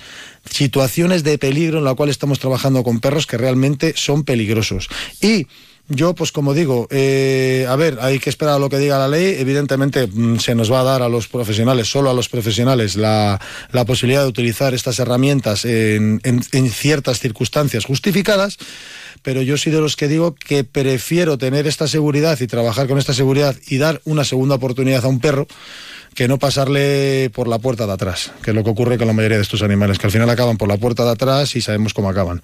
[0.48, 4.88] situaciones de peligro en la cual estamos trabajando con perros que realmente son peligrosos.
[5.20, 5.48] Y
[5.90, 9.08] yo, pues como digo, eh, a ver, hay que esperar a lo que diga la
[9.08, 9.34] ley.
[9.38, 13.40] Evidentemente mm, se nos va a dar a los profesionales, solo a los profesionales, la,
[13.72, 18.56] la posibilidad de utilizar estas herramientas en, en- en ciertas circunstancias justificadas.
[19.22, 22.96] Pero yo soy de los que digo que prefiero tener esta seguridad y trabajar con
[22.96, 25.46] esta seguridad y dar una segunda oportunidad a un perro
[26.14, 29.12] que no pasarle por la puerta de atrás, que es lo que ocurre con la
[29.12, 31.92] mayoría de estos animales, que al final acaban por la puerta de atrás y sabemos
[31.94, 32.42] cómo acaban.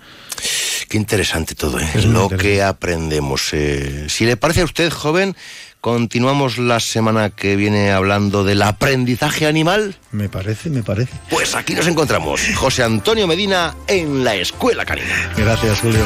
[0.89, 1.89] Qué interesante todo, ¿eh?
[1.95, 2.37] Es lo interesante.
[2.37, 3.49] que aprendemos.
[3.53, 4.07] eh.
[4.09, 5.35] Si le parece a usted, joven,
[5.81, 9.97] continuamos la semana que viene hablando del aprendizaje animal.
[10.13, 11.13] Me parece, me parece.
[11.29, 15.33] Pues aquí nos encontramos, José Antonio Medina en la Escuela Canina.
[15.37, 16.05] Gracias, Julio.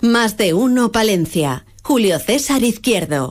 [0.00, 1.64] Más de uno Palencia.
[1.82, 3.30] Julio César Izquierdo.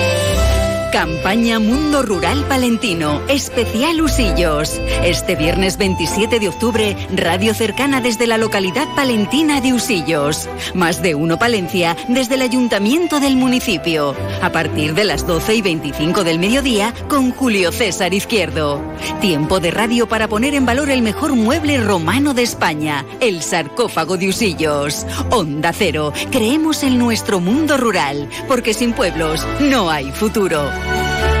[0.91, 4.77] Campaña Mundo Rural Palentino, especial Usillos.
[5.05, 10.49] Este viernes 27 de octubre, radio cercana desde la localidad palentina de Usillos.
[10.73, 14.15] Más de uno Palencia desde el ayuntamiento del municipio.
[14.41, 18.81] A partir de las 12 y 25 del mediodía con Julio César Izquierdo.
[19.21, 24.17] Tiempo de radio para poner en valor el mejor mueble romano de España, el sarcófago
[24.17, 25.05] de Usillos.
[25.29, 30.80] Onda Cero, creemos en nuestro mundo rural, porque sin pueblos no hay futuro.
[30.87, 31.40] Bye.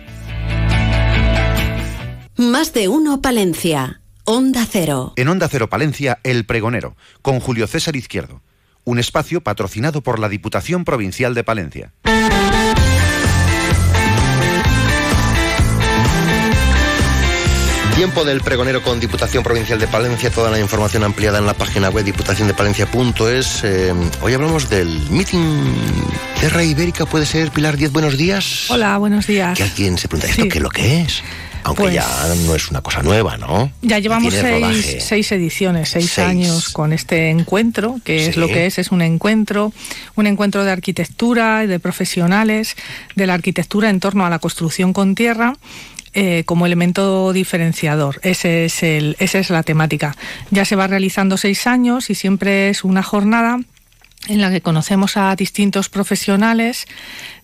[2.41, 4.01] Más de uno Palencia.
[4.23, 5.13] Onda Cero.
[5.15, 8.41] En Onda Cero Palencia, El Pregonero, con Julio César Izquierdo.
[8.83, 11.93] Un espacio patrocinado por la Diputación Provincial de Palencia.
[17.95, 21.91] Tiempo del pregonero con Diputación Provincial de Palencia, toda la información ampliada en la página
[21.91, 23.63] web diputaciondepalencia.es.
[23.63, 25.75] Eh, hoy hablamos del meeting
[26.39, 28.65] Terra Ibérica, puede ser Pilar Diez, buenos días.
[28.71, 29.55] Hola, buenos días.
[29.55, 31.21] Que alguien se pregunta, ¿esto qué es lo que es?
[31.63, 32.07] Aunque Pues- ya
[32.45, 33.71] no es una cosa nueva, ¿no?
[33.81, 36.27] Ya llevamos seis, seis ediciones, seis, Seis.
[36.27, 39.71] años con este encuentro, que es lo que es, es un encuentro,
[40.15, 42.75] un encuentro de arquitectura y de profesionales
[43.15, 45.55] de la arquitectura en torno a la construcción con tierra.
[46.13, 48.19] eh, como elemento diferenciador.
[48.21, 50.13] Ese es el, esa es la temática.
[50.49, 53.61] Ya se va realizando seis años y siempre es una jornada
[54.27, 56.85] en la que conocemos a distintos profesionales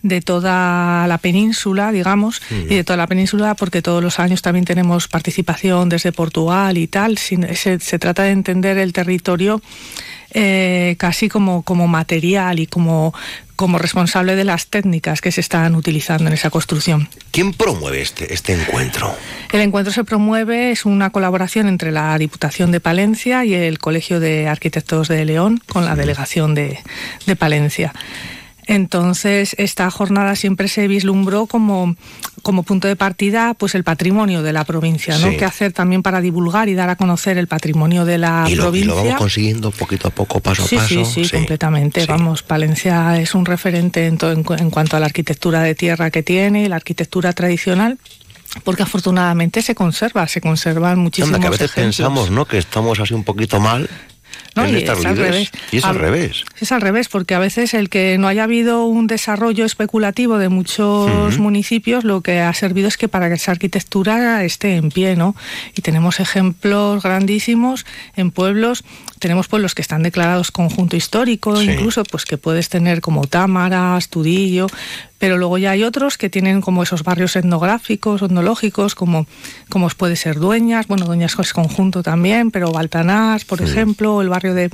[0.02, 4.64] de toda la península, digamos, y de toda la península, porque todos los años también
[4.64, 7.18] tenemos participación desde Portugal y tal.
[7.18, 9.60] Se trata de entender el territorio
[10.30, 13.12] eh, casi como, como material y como,
[13.58, 17.08] como responsable de las técnicas que se están utilizando en esa construcción.
[17.32, 19.12] ¿Quién promueve este, este encuentro?
[19.50, 24.20] El encuentro se promueve, es una colaboración entre la Diputación de Palencia y el Colegio
[24.20, 26.78] de Arquitectos de León con la delegación de,
[27.26, 27.92] de Palencia.
[28.68, 31.96] Entonces, esta jornada siempre se vislumbró como,
[32.42, 35.30] como punto de partida pues el patrimonio de la provincia, ¿no?
[35.30, 35.36] Sí.
[35.38, 38.64] ¿Qué hacer también para divulgar y dar a conocer el patrimonio de la y, lo,
[38.64, 38.88] y provincia?
[38.90, 41.04] lo vamos consiguiendo poquito a poco, paso sí, a paso.
[41.06, 42.04] Sí, sí, completamente.
[42.06, 46.10] Vamos, Palencia es un referente en, to- en en cuanto a la arquitectura de tierra
[46.10, 47.98] que tiene, y la arquitectura tradicional,
[48.64, 51.96] porque afortunadamente se conserva, se conservan muchísimos Anda, que a veces ejemplos.
[51.96, 52.44] pensamos, ¿no?
[52.44, 53.88] Que estamos así un poquito mal
[54.62, 55.50] No, y es al revés.
[55.72, 56.44] Y es al Al- revés.
[56.60, 60.48] Es al revés, porque a veces el que no haya habido un desarrollo especulativo de
[60.48, 65.16] muchos municipios, lo que ha servido es que para que esa arquitectura esté en pie,
[65.16, 65.34] ¿no?
[65.76, 67.86] Y tenemos ejemplos grandísimos
[68.16, 68.84] en pueblos,
[69.18, 71.70] tenemos pueblos que están declarados conjunto histórico, Sí.
[71.70, 74.66] incluso pues que puedes tener como Támara, Astudillo,
[75.18, 79.26] pero luego ya hay otros que tienen como esos barrios etnográficos, etnológicos, como,
[79.68, 83.64] como puede ser Dueñas, bueno, Dueñas es conjunto también, pero Baltanás, por Sí.
[83.64, 84.70] ejemplo, el barrio de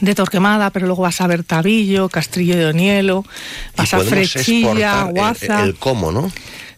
[0.00, 3.24] de Torquemada, pero luego vas a ver Tabillo, Castrillo de Onielo,
[3.76, 5.64] vas a Frechilla, el- Guaza.
[5.64, 6.32] el, cómo, ¿no?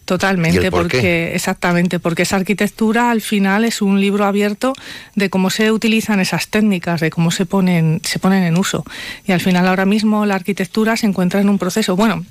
[0.05, 4.73] Totalmente, porque exactamente, porque esa arquitectura al final es un libro abierto
[5.15, 8.83] de cómo se utilizan esas técnicas, de cómo se ponen se ponen en uso.
[9.25, 12.25] Y al final ahora mismo la arquitectura se encuentra en un proceso, bueno,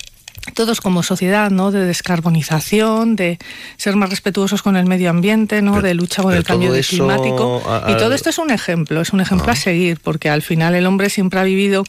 [0.55, 1.71] todos como sociedad, ¿no?
[1.71, 3.39] De descarbonización, de
[3.77, 5.81] ser más respetuosos con el medio ambiente, ¿no?
[5.81, 7.63] de lucha con el cambio climático.
[7.89, 10.87] y todo esto es un ejemplo, es un ejemplo a seguir, porque al final el
[10.87, 11.85] hombre siempre ha vivido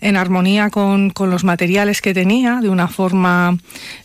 [0.00, 3.56] en armonía con, con los materiales que tenía, de una forma,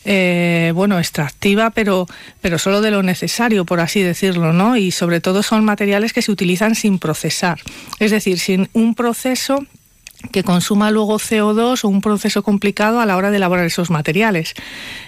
[0.04, 2.06] eh, bueno, extractiva, pero,
[2.40, 4.76] pero solo de lo necesario, por así decirlo, ¿no?
[4.76, 7.60] Y sobre todo son materiales que se utilizan sin procesar,
[7.98, 9.66] es decir, sin un proceso
[10.32, 14.54] que consuma luego CO2 o un proceso complicado a la hora de elaborar esos materiales.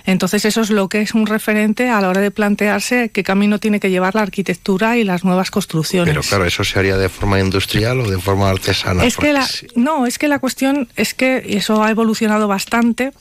[0.06, 3.58] Entonces eso es lo que es un referente a la hora de plantearse qué camino
[3.58, 6.12] tiene que llevar la arquitectura y las nuevas construcciones.
[6.12, 9.04] Pero claro, eso se haría de forma industrial o de forma artesana.
[9.04, 13.12] Es que la, no, es que la cuestión es que eso ha evolucionado bastante.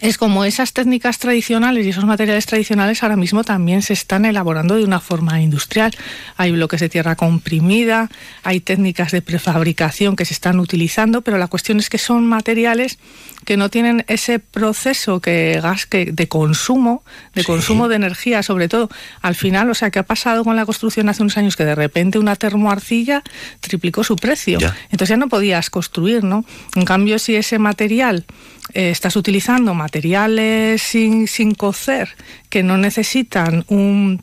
[0.00, 4.76] Es como esas técnicas tradicionales y esos materiales tradicionales ahora mismo también se están elaborando
[4.76, 5.94] de una forma industrial.
[6.36, 8.08] Hay bloques de tierra comprimida,
[8.42, 12.98] hay técnicas de prefabricación que se están utilizando pero la cuestión es que son materiales
[13.44, 17.02] que no tienen ese proceso que gas que de consumo,
[17.34, 18.90] de consumo de energía, sobre todo
[19.22, 21.74] al final, o sea, ¿qué ha pasado con la construcción hace unos años que de
[21.74, 23.22] repente una termoarcilla
[23.60, 24.58] triplicó su precio?
[24.90, 26.44] Entonces ya no podías construir, ¿no?
[26.74, 28.26] En cambio, si ese material
[28.74, 32.16] eh, estás utilizando materiales sin, sin cocer
[32.50, 34.22] que no necesitan un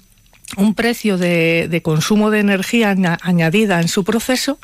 [0.57, 4.59] un precio de, de, consumo de energía añadida en su proceso,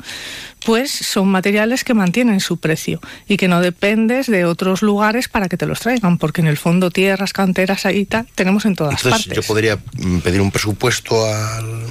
[0.64, 5.48] pues son materiales que mantienen su precio y que no dependes de otros lugares para
[5.48, 8.94] que te los traigan, porque en el fondo tierras, canteras, ahí tal, tenemos en todas
[8.94, 9.36] Entonces, partes.
[9.36, 11.86] Yo podría mm, pedir un presupuesto al,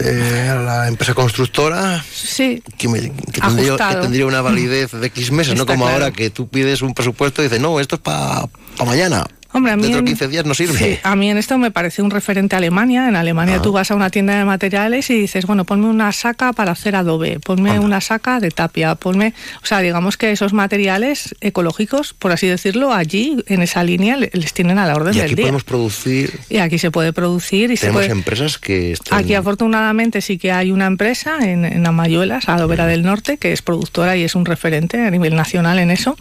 [0.00, 5.06] eh, a la empresa constructora sí, que, me, que, tendría, que, tendría, una validez de
[5.06, 8.02] X meses, no como ahora que tú pides un presupuesto y dices, no, esto es
[8.02, 8.46] para
[8.76, 9.26] pa mañana.
[9.50, 10.78] Hombre, a mí Dentro en, de 15 días no sirve.
[10.78, 13.08] Sí, a mí en esto me parece un referente a Alemania.
[13.08, 13.62] En Alemania Ah.
[13.62, 16.94] tú vas a una tienda de materiales y dices, bueno, ponme una saca para hacer
[16.94, 17.80] adobe, ponme Anda.
[17.82, 19.32] una saca de tapia, ponme...
[19.62, 24.30] O sea, digamos que esos materiales ecológicos, por así decirlo, allí, en esa línea, le-
[24.34, 25.44] les tienen a la orden Y del aquí día.
[25.44, 28.12] podemos producir, Y aquí se puede producir y se tenemos puede...
[28.12, 29.18] empresas que están...
[29.18, 33.62] Aquí afortunadamente sí que hay una empresa en, en Amayuelas, Adobera del Norte, que es
[33.62, 36.16] productora y es un referente a nivel nacional en eso.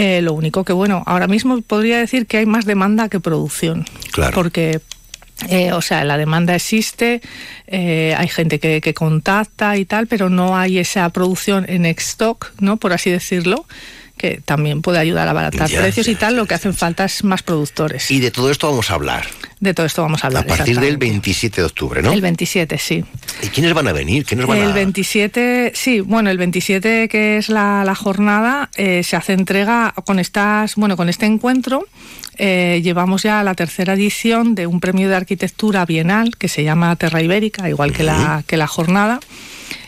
[0.00, 3.84] Eh, lo único que, bueno, ahora mismo podría decir que hay más demanda que producción.
[4.12, 4.32] Claro.
[4.32, 4.80] Porque...
[5.48, 7.20] eh, o sea, la demanda existe,
[7.66, 12.52] eh, hay gente que, que contacta y tal, pero no hay esa producción en stock,
[12.60, 12.76] ¿no?
[12.76, 13.66] Por así decirlo,
[14.18, 16.36] que también puede ayudar a abaratar Ya, precios y tal.
[16.36, 18.10] Lo que hacen falta es más productores.
[18.10, 19.26] Y de todo esto vamos a hablar
[19.60, 20.44] De todo esto vamos a hablar.
[20.44, 21.06] a partir del exactamente.
[21.06, 22.12] 27 de octubre, ¿no?
[22.12, 23.04] El 27, sí.
[23.42, 24.24] ¿Y quiénes van a venir?
[24.26, 24.74] ¿Quiénes van El a...?
[24.74, 30.18] 27, sí, bueno, el 27 que es la, la jornada, eh, se hace entrega con
[30.18, 31.86] estas, bueno, con este encuentro.
[32.36, 36.94] eh, llevamos ya la tercera edición de un premio de arquitectura bienal que se llama
[36.96, 39.18] Terra Ibérica, igual que la, que la jornada.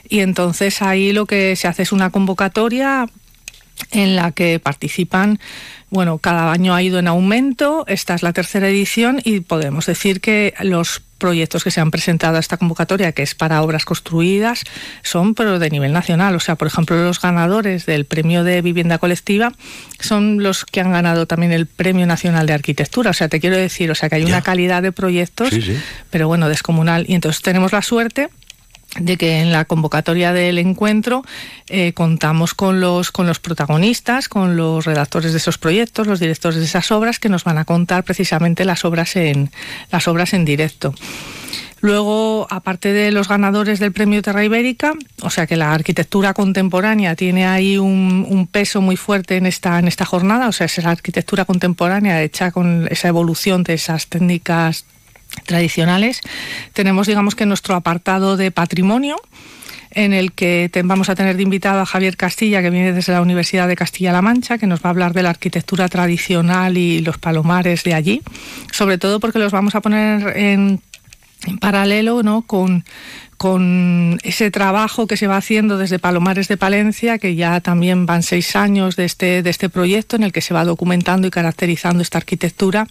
[0.09, 3.07] Y entonces ahí lo que se hace es una convocatoria
[3.91, 5.39] en la que participan,
[5.91, 10.21] bueno, cada año ha ido en aumento, esta es la tercera edición y podemos decir
[10.21, 14.63] que los proyectos que se han presentado a esta convocatoria, que es para obras construidas,
[15.03, 16.35] son pero de nivel nacional.
[16.35, 19.53] O sea, por ejemplo, los ganadores del premio de vivienda colectiva
[20.01, 23.11] son los que han ganado también el Premio Nacional de Arquitectura.
[23.11, 25.77] O sea, te quiero decir, o sea, que hay una calidad de proyectos, Sí, sí.
[26.09, 27.05] pero bueno, descomunal.
[27.07, 28.31] Y entonces tenemos la suerte
[28.99, 31.23] de que en la convocatoria del encuentro
[31.69, 36.59] eh, contamos con los con los protagonistas, con los redactores de esos proyectos, los directores
[36.59, 39.51] de esas obras que nos van a contar precisamente las obras en
[39.91, 40.95] las obras en directo.
[41.83, 47.17] Luego, aparte de los ganadores del premio Terra Ibérica, o sea que la arquitectura contemporánea
[47.17, 50.77] tiene ahí un, un peso muy fuerte en esta, en esta jornada, o sea, es
[50.77, 54.85] la arquitectura contemporánea hecha con esa evolución de esas técnicas
[55.47, 56.21] tradicionales.
[56.73, 59.17] Tenemos, digamos que nuestro apartado de patrimonio,
[59.93, 63.23] en el que vamos a tener de invitado a Javier Castilla, que viene desde la
[63.23, 67.19] Universidad de Castilla-La Mancha, que nos va a hablar de la arquitectura tradicional y los
[67.19, 68.23] palomares de allí,
[68.73, 70.81] sobre todo porque los vamos a poner en,
[71.47, 72.43] en paralelo ¿no?
[72.43, 72.85] con,
[73.37, 78.23] con ese trabajo que se va haciendo desde Palomares de Palencia, que ya también van
[78.23, 82.03] seis años de este, de este proyecto en el que se va documentando y caracterizando
[82.03, 82.87] esta arquitectura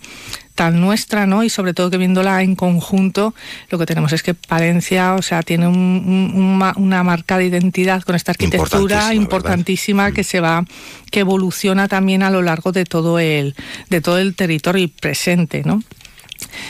[0.55, 1.43] tan nuestra, ¿no?
[1.43, 3.33] Y sobre todo que viéndola en conjunto,
[3.69, 8.15] lo que tenemos es que Palencia, o sea, tiene un- un- una marcada identidad con
[8.15, 10.65] esta arquitectura Importantísima, importantísima que se va,
[11.11, 13.55] que evoluciona también a lo largo de todo el,
[13.89, 15.81] de todo el territorio y presente, ¿no?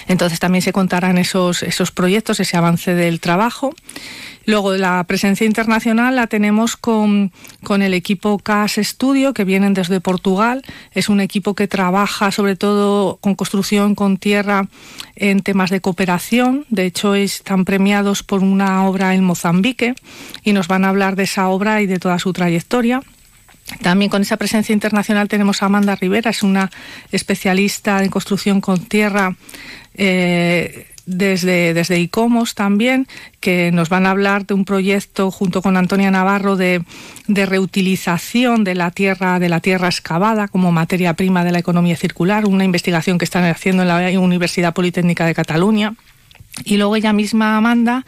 [0.08, 3.74] Entonces también se contarán esos, esos proyectos, ese avance del trabajo.
[4.46, 7.32] Luego la presencia internacional la tenemos con,
[7.64, 10.64] con el equipo CAS Studio, que vienen desde Portugal.
[10.92, 14.68] Es un equipo que trabaja sobre todo con construcción con tierra
[15.16, 16.66] en temas de cooperación.
[16.70, 19.94] De hecho, están premiados por una obra en Mozambique
[20.44, 23.02] y nos van a hablar de esa obra y de toda su trayectoria.
[23.82, 26.70] También con esa presencia internacional tenemos a Amanda Rivera, es una
[27.12, 29.36] especialista en construcción con tierra.
[29.96, 33.08] Eh, desde, desde ICOMOS también,
[33.40, 36.84] que nos van a hablar de un proyecto junto con Antonia Navarro de,
[37.28, 41.96] de, reutilización de la tierra, de la tierra excavada como materia prima de la economía
[41.96, 45.96] circular, una investigación que están haciendo en la Universidad Politécnica de Cataluña.
[46.64, 48.06] Y luego ella misma, Amanda,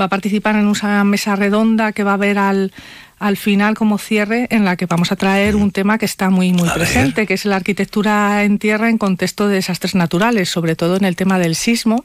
[0.00, 2.72] va a participar en una mesa redonda que va a haber al,
[3.20, 6.52] al final como cierre en la que vamos a traer un tema que está muy
[6.52, 10.96] muy presente, que es la arquitectura en tierra en contexto de desastres naturales, sobre todo
[10.96, 12.04] en el tema del sismo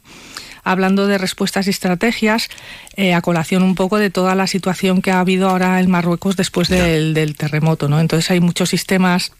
[0.66, 2.49] hablando de respuestas y estrategias,
[2.97, 6.36] eh, a colación un poco de toda la situación que ha habido ahora en Marruecos
[6.36, 7.88] después del, del terremoto.
[7.88, 7.99] ¿no?
[7.99, 9.32] Entonces hay muchos sistemas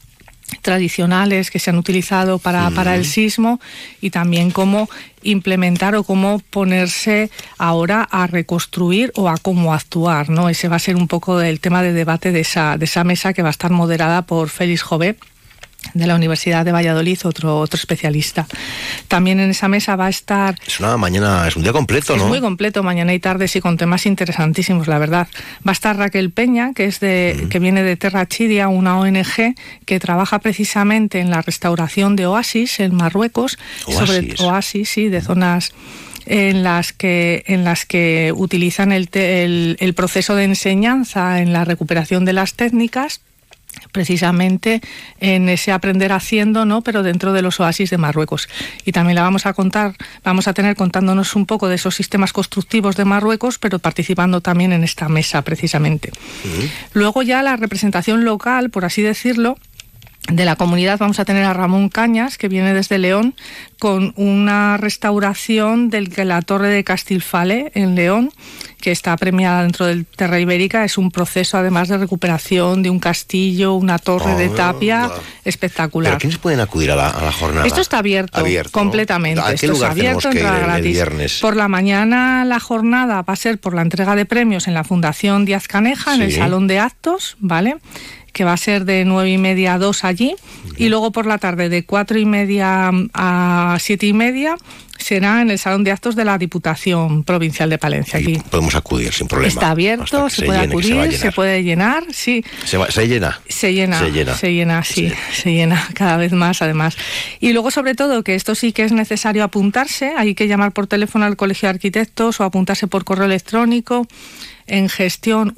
[0.62, 3.60] tradicionales que se han utilizado para, para, el sismo
[4.02, 4.90] y también cómo
[5.24, 10.30] implementar o cómo ponerse ahora a reconstruir o a cómo actuar.
[10.30, 10.50] ¿no?
[10.50, 13.34] Ese va a ser un poco el tema de debate de esa, de esa mesa
[13.34, 15.16] que va a estar moderada por Félix Jové
[15.94, 18.48] de la Universidad de Valladolid, otro, otro especialista.
[19.08, 20.56] También en esa mesa va a estar...
[20.66, 22.24] Es una mañana, es un día completo, ¿no?
[22.24, 25.28] Es muy completo, mañana y tarde, sí, con temas interesantísimos, la verdad.
[25.66, 29.56] Va a estar Raquel Peña, que, es de, que viene de Terra Chidia, una ONG
[29.86, 33.58] que trabaja precisamente en la restauración de oasis en Marruecos.
[33.86, 33.98] Oasis.
[33.98, 35.74] Sobre oasis, sí, de zonas
[36.26, 41.66] en las que en las que utilizan el, el, el proceso de enseñanza en la
[41.66, 43.22] recuperación de las técnicas
[43.92, 44.82] precisamente
[45.20, 46.82] en ese aprender haciendo, ¿no?
[46.82, 48.48] Pero dentro de los oasis de Marruecos.
[48.86, 52.34] Y también la vamos a contar, vamos a tener contándonos un poco de esos sistemas
[52.34, 56.12] constructivos de Marruecos, pero participando también en esta mesa precisamente.
[56.94, 59.58] Luego ya la representación local, por así decirlo,
[60.32, 63.36] de la comunidad vamos a tener a Ramón Cañas, que viene desde León,
[63.78, 68.32] con una restauración de la Torre de Castilfale en León,
[68.82, 70.84] que está premiada dentro del Terra Ibérica.
[70.84, 75.12] Es un proceso, además, de recuperación de un castillo, una torre de tapia
[75.44, 76.12] espectacular.
[76.14, 77.68] ¿Pero quiénes pueden acudir a la, a la jornada?
[77.68, 78.40] Esto está abierto,
[78.72, 79.42] completamente.
[79.42, 81.40] ¿A qué Esto lugar es abierto, que ir el- el viernes?
[81.40, 84.84] Por la mañana la jornada va a ser por la entrega de premios en la
[84.84, 86.32] Fundación Díaz Caneja, en el.
[86.36, 87.78] Salón de Actos, ¿vale?
[88.36, 90.36] Que va a ser de nueve y media a dos allí,
[90.76, 94.58] y luego por la tarde de cuatro y media a siete y media
[94.98, 98.20] será en el Salón de Actos de la Diputación Provincial de Palencia.
[98.20, 99.48] Aquí Podemos acudir sin problema.
[99.54, 102.44] está abierto, se, puede llene, se acudir, se, puede llenar, sí.
[102.66, 103.40] Se, va- se llena.
[103.48, 104.36] Se llena, Se llena.
[104.36, 106.98] se llena, sí, se llena cada vez más además.
[107.40, 110.88] Y luego sobre todo que esto sí que es necesario apuntarse, hay que llamar por
[110.88, 114.08] teléfono al Colegio de Arquitectos o apuntarse por correo electrónico
[114.68, 115.54] en gestión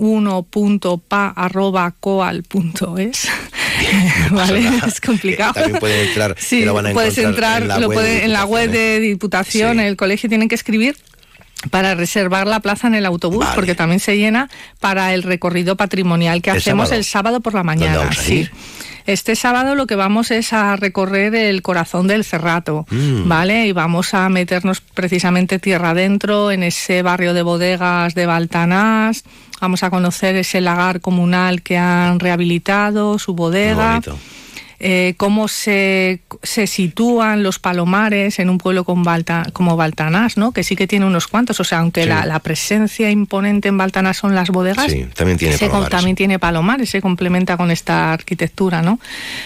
[1.97, 3.27] 1.pa.coal.es.
[4.31, 4.69] ¿Vale?
[4.87, 5.53] Es complicado.
[5.53, 8.33] También pueden entrar, Sí, lo van a puedes entrar, en la lo web puede- en
[8.33, 10.95] la web de Diputación, en el colegio tienen que escribir
[11.71, 14.49] para reservar la plaza en el autobús, porque también se llena
[14.79, 16.99] para el recorrido patrimonial que ¿El hacemos sábado?
[16.99, 17.97] el sábado por la mañana.
[17.99, 18.33] vamos a sí.
[18.35, 18.51] ir?
[19.07, 23.27] Este sábado lo que vamos es a recorrer el corazón del Cerrato, Mm.
[23.27, 23.65] ¿vale?
[23.65, 29.23] Y vamos a meternos precisamente tierra adentro, en ese barrio de bodegas de Baltanás.
[29.61, 34.19] Vamos a conocer ese lagar comunal que han rehabilitado, su bodega bonito.
[34.79, 40.51] Eh, cómo se, se sitúan los palomares en un pueblo con Balta- como Baltanás, ¿no?
[40.51, 42.09] que sí que tiene unos cuantos, o sea, aunque Sí.
[42.09, 45.89] la, la presencia imponente en Baltanás son las bodegas, Sí, también tiene se palomares.
[45.89, 48.81] también tiene palomares, se complementa con esta arquitectura.
[48.81, 48.99] ¿no?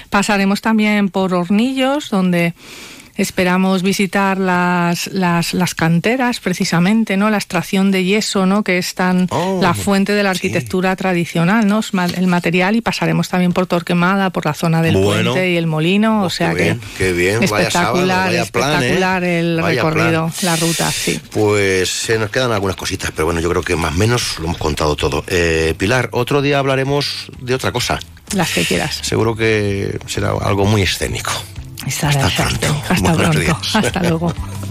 [0.09, 2.53] Pasaremos también por Hornillos, donde
[3.21, 7.29] Esperamos visitar las, las, las canteras, precisamente, ¿no?
[7.29, 8.63] La extracción de yeso, ¿no?
[8.63, 11.81] Que es tan Oh, la fuente de la arquitectura tradicional, ¿no?
[12.17, 15.33] El material y pasaremos también por Torquemada, por la zona del Bueno.
[15.33, 18.33] puente y el molino, o sea qué que bien, qué bien, vaya sábado, espectacular, plan,
[18.33, 18.41] ¿eh?
[18.41, 20.33] espectacular el Vaya recorrido, plan.
[20.41, 21.19] la ruta, sí.
[21.31, 24.45] Pues se nos quedan algunas cositas, pero bueno, yo creo que más o menos lo
[24.45, 25.23] hemos contado todo.
[25.27, 27.99] Eh, Pilar, otro día hablaremos de otra cosa.
[28.33, 28.99] Las que quieras.
[29.03, 31.31] Seguro que será algo muy escénico.
[31.87, 32.09] Hasta,
[32.43, 32.83] pronto.
[32.89, 33.39] Hasta Buenos pronto.
[33.39, 33.75] días.
[33.75, 34.33] Hasta luego.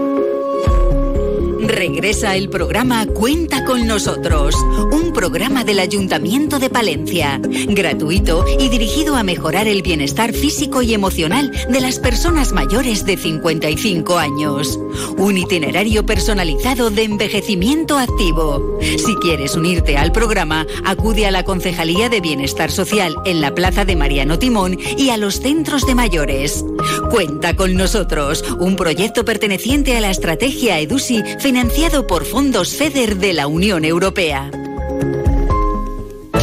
[1.81, 4.53] Regresa el programa Cuenta con nosotros,
[4.91, 10.93] un programa del Ayuntamiento de Palencia, gratuito y dirigido a mejorar el bienestar físico y
[10.93, 14.79] emocional de las personas mayores de 55 años.
[15.17, 18.77] Un itinerario personalizado de envejecimiento activo.
[18.79, 23.85] Si quieres unirte al programa, acude a la Concejalía de Bienestar Social en la Plaza
[23.85, 26.63] de Mariano Timón y a los centros de mayores.
[27.09, 31.23] Cuenta con nosotros, un proyecto perteneciente a la estrategia EDUSI
[31.71, 34.51] financiado por fondos FEDER de la Unión Europea.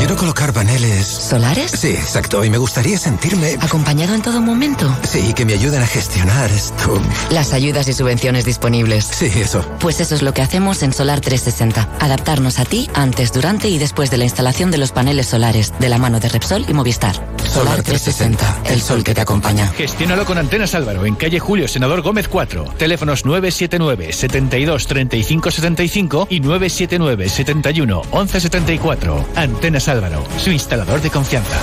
[0.08, 1.06] Quiero colocar paneles.
[1.06, 1.70] ¿Solares?
[1.70, 2.42] Sí, exacto.
[2.42, 3.58] Y me gustaría sentirme.
[3.60, 4.90] ¿Acompañado en todo momento?
[5.02, 6.98] Sí, que me ayuden a gestionar esto.
[7.28, 9.04] Las ayudas y subvenciones disponibles.
[9.04, 9.62] Sí, eso.
[9.80, 11.86] Pues eso es lo que hacemos en Solar 360.
[12.00, 15.90] Adaptarnos a ti antes, durante y después de la instalación de los paneles solares, de
[15.90, 17.14] la mano de Repsol y Movistar.
[17.44, 19.68] Solar 360, el sol que te acompaña.
[19.68, 22.64] Gestiónalo con Antenas Álvaro, en calle Julio, Senador Gómez 4.
[22.78, 29.28] Teléfonos 979 72 35 75 y 979 71 11 74.
[29.36, 29.97] Antenas Álvaro,
[30.38, 31.58] su instalador de confianza.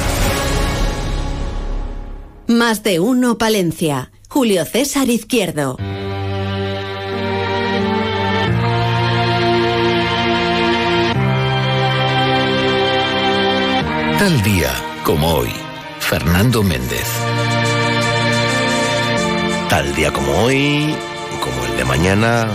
[2.48, 4.12] Más de uno Palencia.
[4.28, 5.78] Julio César Izquierdo.
[14.20, 14.72] Tal día
[15.04, 15.50] como hoy,
[16.00, 17.08] Fernando Méndez.
[19.70, 20.94] Tal día como hoy,
[21.42, 22.50] como el de mañana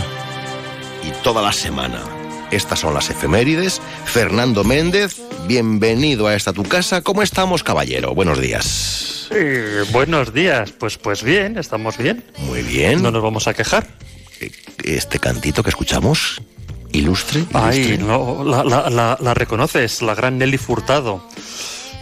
[1.02, 2.19] y toda la semana.
[2.50, 3.80] Estas son las efemérides.
[4.04, 7.00] Fernando Méndez, bienvenido a esta tu casa.
[7.02, 8.14] ¿Cómo estamos, caballero?
[8.14, 9.28] Buenos días.
[9.30, 10.72] Eh, buenos días.
[10.72, 12.24] Pues, pues bien, estamos bien.
[12.38, 13.02] Muy bien.
[13.02, 13.86] No nos vamos a quejar.
[14.82, 16.42] Este cantito que escuchamos,
[16.92, 17.44] ilustre.
[17.52, 21.24] Ay, no, la, la- la- la reconoces, la gran Nelly Furtado.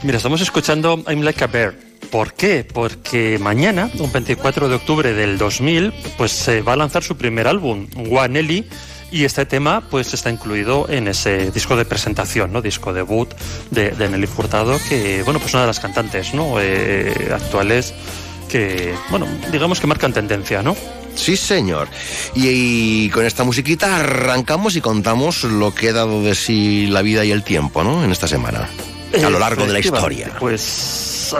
[0.02, 1.74] Mira, estamos escuchando I'm Like a Bear.
[2.10, 2.64] ¿Por qué?
[2.64, 7.46] Porque mañana, un 24 de octubre del 2000, pues se va a lanzar su primer
[7.48, 8.64] álbum, One Nelly,
[9.10, 12.62] y este tema pues está incluido en ese disco de presentación, ¿no?
[12.62, 13.32] Disco debut
[13.70, 16.60] de, de Nelly Furtado, que, bueno, pues una de las cantantes, ¿no?
[16.60, 17.94] Eh, actuales
[18.48, 20.76] que, bueno, digamos que marcan tendencia, ¿no?
[21.14, 21.88] Sí, señor.
[22.34, 27.02] Y, y con esta musiquita arrancamos y contamos lo que ha dado de sí la
[27.02, 28.04] vida y el tiempo, ¿no?
[28.04, 28.68] En esta semana.
[29.24, 30.36] A lo largo de la historia.
[30.38, 31.34] Pues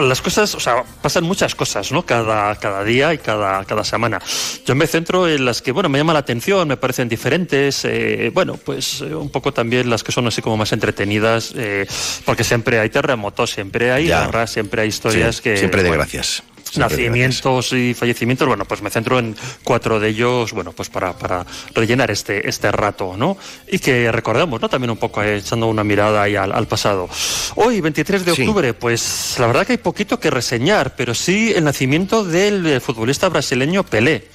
[0.00, 2.04] las cosas, o sea, pasan muchas cosas, ¿no?
[2.04, 4.20] Cada, cada día y cada, cada semana.
[4.66, 8.30] Yo me centro en las que, bueno, me llama la atención, me parecen diferentes, eh,
[8.32, 11.86] bueno, pues eh, un poco también las que son así como más entretenidas, eh,
[12.24, 14.24] porque siempre hay terremotos, siempre hay Ya.
[14.24, 15.56] guerras, siempre hay historias Sí, que...
[15.56, 16.42] siempre de bueno, gracias.
[16.76, 19.34] Nacimientos y fallecimientos, bueno, pues me centro en
[19.64, 23.36] cuatro de ellos, bueno, pues para, para rellenar este, este rato, ¿no?
[23.66, 24.68] Y que recordemos, ¿no?
[24.68, 27.08] También un poco eh, echando una mirada ahí al, al pasado.
[27.56, 28.42] Hoy, 23 de Sí.
[28.42, 32.80] octubre, pues la verdad que hay poquito que reseñar, pero sí el nacimiento del eh,
[32.80, 34.28] futbolista brasileño Pelé,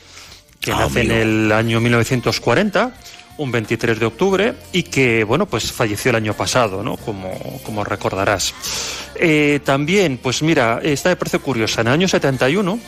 [0.60, 2.94] que Ah, nace en el año 1940
[3.38, 6.98] un 23 de octubre y que, bueno, pues falleció el año pasado, ¿no?
[6.98, 7.32] Como,
[7.64, 8.54] como recordarás.
[9.16, 11.82] Eh, también, pues mira, esta me parece curiosa.
[11.82, 12.80] En el año 71,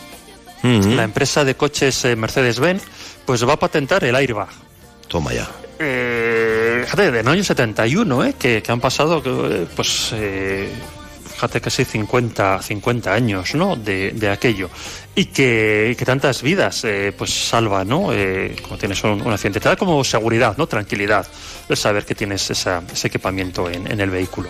[0.64, 0.96] Mm.
[0.96, 2.82] la empresa de coches eh, Mercedes-Benz,
[3.26, 4.48] pues va a patentar el airbag.
[5.08, 5.48] Toma ya.
[5.78, 8.34] Eh, fíjate, del año 71, ¿eh?
[8.40, 10.70] Que, que han pasado, eh, pues, eh,
[11.34, 13.76] fíjate casi 50, 50 años, ¿no?
[13.76, 14.70] De, de aquello.
[15.18, 18.12] Y que, que tantas vidas, eh, pues, salva, ¿no?
[18.12, 19.62] Eh, como tienes un, un accidente.
[19.62, 20.68] Te da como seguridad, ¿no?
[20.68, 21.26] Tranquilidad,
[21.70, 24.50] el saber que tienes esa- ese equipamiento en, en el vehículo.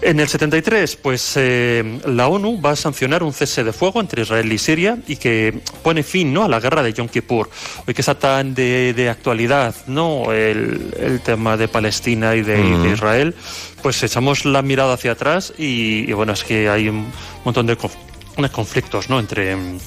[0.00, 4.22] En el 73, pues eh, la ONU va a sancionar un cese de fuego entre
[4.22, 6.44] Israel y Siria y que pone fin ¿no?
[6.44, 7.50] a la guerra de Yom Kippur.
[7.84, 10.32] Hoy que está tan de, de actualidad ¿no?
[10.32, 12.86] el, el tema de Palestina y de, y de Ujú.
[12.86, 13.34] Israel,
[13.82, 17.10] pues echamos la mirada hacia atrás y, y bueno, es que hay un
[17.44, 17.76] montón de
[18.38, 19.18] unos conflictos ¿no?
[19.18, 19.78] entre mm,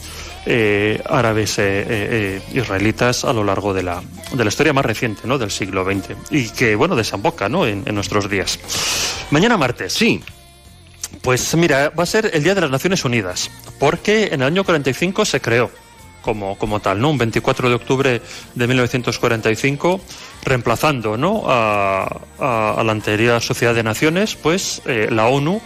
[0.46, 4.02] eh, árabes e eh, eh, israelitas a lo largo de la,
[4.34, 5.38] de la historia más reciente ¿no?
[5.38, 7.66] del siglo XX y que bueno desemboca ¿no?
[7.66, 8.60] en, en nuestros días.
[9.32, 9.94] Mañana martes.
[9.94, 10.22] Sí.
[11.22, 14.64] Pues mira, va a ser el Día de las Naciones Unidas, porque en el año
[14.64, 15.70] 45 se creó
[16.22, 17.10] como, como tal, ¿no?
[17.10, 18.22] Un 24 de octubre
[18.56, 20.00] de 1945,
[20.46, 21.44] reemplazando ¿no?
[21.48, 22.04] a,
[22.40, 25.62] a- a la anterior Sociedad de Naciones, pues eh, la ONU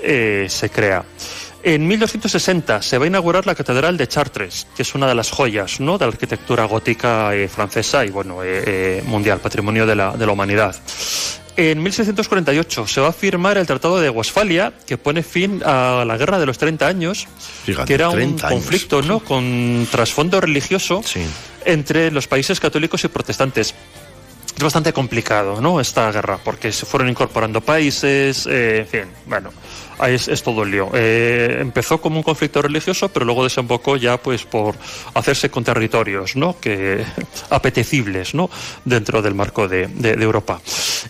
[0.00, 1.04] eh, se crea.
[1.66, 5.30] En 1260 se va a inaugurar la Catedral de Chartres, que es una de las
[5.30, 5.96] joyas ¿no?
[5.96, 10.26] de la arquitectura gótica eh, francesa y bueno, eh, eh, mundial, patrimonio de la, de
[10.26, 10.76] la humanidad.
[11.56, 16.18] En 1648 se va a firmar el Tratado de Westfalia, que pone fin a la
[16.18, 17.28] Guerra de los 30 años,
[17.64, 18.60] Fíjate, que era un 30 años.
[18.60, 19.20] conflicto ¿no?
[19.20, 21.02] con trasfondo religioso
[21.64, 23.74] entre los países católicos y protestantes.
[24.56, 25.80] Es bastante complicado, ¿no?
[25.80, 29.50] Esta guerra, porque se fueron incorporando países, eh, en fin, bueno,
[29.98, 30.90] ahí es, es todo el lío.
[30.94, 34.76] Eh, empezó como un conflicto religioso, pero luego desembocó ya, pues, por
[35.14, 36.58] hacerse con territorios, ¿no?
[36.60, 37.04] Que
[37.50, 38.48] apetecibles, ¿no?
[38.84, 40.60] Dentro del marco de, de- de Europa.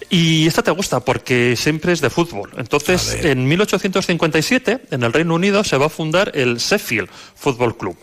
[0.09, 2.51] Y esta te gusta porque siempre es de fútbol.
[2.57, 7.97] Entonces, en 1857, en el Reino Unido, se va a fundar el Sheffield Football Club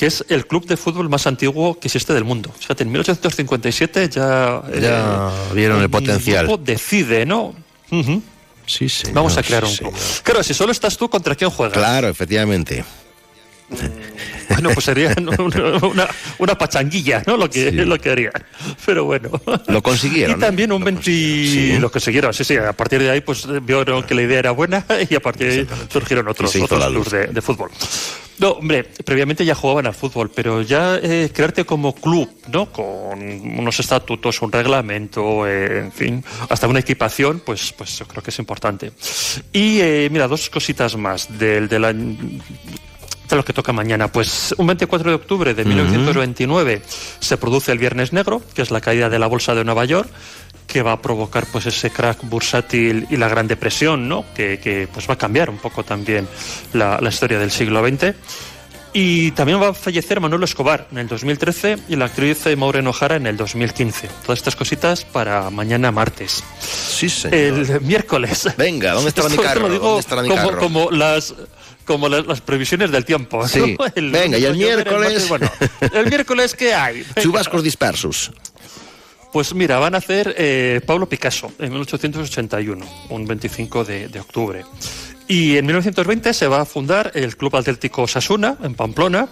[0.00, 2.50] que es el club de fútbol más antiguo que existe del mundo.
[2.58, 4.62] Fíjate, en 1857 ya...
[4.80, 6.46] Ya vieron el potencial.
[6.46, 7.54] grupo decide, ¿no?
[7.90, 8.22] Ujú.
[8.64, 9.92] Sí, señor, Vamos a crear un sí, club.
[10.22, 11.76] Claro, si solo estás tú, ¿contra quién juegas?
[11.76, 12.82] Claro, efectivamente.
[14.48, 17.36] Bueno, pues sería una, una, una pachanguilla, ¿no?
[17.36, 18.32] Lo que, lo que harían.
[18.84, 19.30] Pero bueno.
[19.66, 20.36] Lo consiguieron.
[20.40, 21.78] Y también un 20...
[21.80, 22.56] Lo consiguieron, sí, sí.
[22.56, 25.52] A partir de ahí, pues vieron que la idea era buena y a partir de
[25.60, 27.70] ahí surgieron otros, otros la clubs de, de fútbol.
[28.38, 32.72] No, hombre, previamente ya jugaban al fútbol, pero ya eh, crearte como club, ¿no?
[32.72, 38.22] Con unos estatutos, un reglamento, eh, en fin, hasta una equipación, pues, pues yo creo
[38.22, 38.92] que es importante.
[39.52, 42.16] Y eh, mira, dos cositas más del, del año
[43.30, 44.08] de lo que toca mañana.
[44.08, 46.82] Pues un 24 de octubre de 1929
[47.20, 50.08] se produce el Viernes Negro, que es la caída de la bolsa de Nueva York,
[50.66, 54.24] que va a provocar pues ese crack bursátil y la Gran Depresión, ¿no?
[54.34, 56.28] Que, que, pues va a cambiar un poco también
[56.72, 58.14] la, la historia del siglo XX.
[58.92, 63.16] Y también va a fallecer Manuel Escobar en el 2013 y la actriz Maureen O'Hara
[63.16, 64.08] en el 2015.
[64.26, 66.42] Todas estas cositas para mañana martes.
[66.60, 67.38] Sí, señor.
[67.38, 68.48] El miércoles.
[68.56, 69.68] Venga, ¿dónde estará mi carro?
[69.68, 70.58] lo digo ¿Dónde estará mi como, carro?
[70.58, 71.34] como las
[71.90, 73.38] como las, las previsiones del tiempo.
[73.38, 73.48] ¿no?
[73.48, 73.76] Sí.
[73.96, 75.28] Venga, y el miércoles.
[75.28, 75.50] bueno,
[75.92, 77.04] el miércoles qué hay?
[77.20, 78.30] Chubascos dispersos.
[79.32, 84.64] Pues mira, van a hacer eh, Pablo Picasso en 1881, un 25 de, de octubre.
[85.30, 89.28] Y en 1920 se va a fundar el Club Atlético Sasuna, en Pamplona.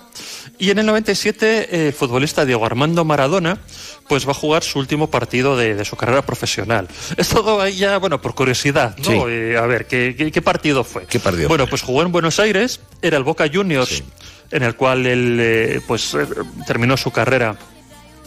[0.56, 3.58] Y en el 97 eh, el futbolista Diego Armando Maradona
[4.06, 6.86] pues va a jugar su último partido de, de su carrera profesional.
[7.16, 9.04] Es todo ahí ya, bueno, por curiosidad, ¿no?
[9.04, 9.18] Sí.
[9.28, 11.04] Eh, a ver, ¿qué, qué, qué partido fue?
[11.04, 14.04] ¿Qué partido Bueno, pues jugó en Buenos Aires, era el Boca Juniors,
[14.52, 16.28] en el cual él eh, pues eh,
[16.64, 17.56] terminó su carrera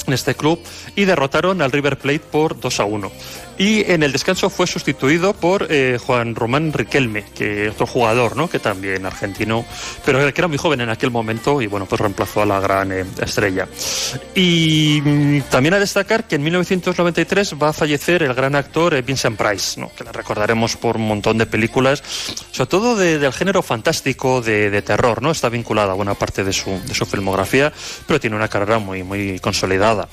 [0.07, 0.60] en este club
[0.95, 3.11] y derrotaron al River Plate por 2 a 1.
[3.62, 8.50] Y en el descanso fue sustituido por eh, Juan Román Riquelme, que otro jugador, ¿no?
[8.50, 9.64] Que también argentino,
[10.04, 12.92] pero que era muy joven en aquel momento y bueno, pues reemplazó a la gran
[12.92, 13.68] eh, estrella.
[14.34, 19.04] Y mm, también a destacar que en 1993 va a fallecer el gran actor eh,
[19.04, 19.92] Vincent Price, ¿no?
[19.96, 22.02] Que le recordaremos por un montón de películas,
[22.52, 25.30] sobre todo de- del género fantástico de, de terror, ¿no?
[25.30, 27.72] Está vinculada a buena parte de su, de su filmografía,
[28.08, 30.08] pero tiene una carrera muy, muy consolidada.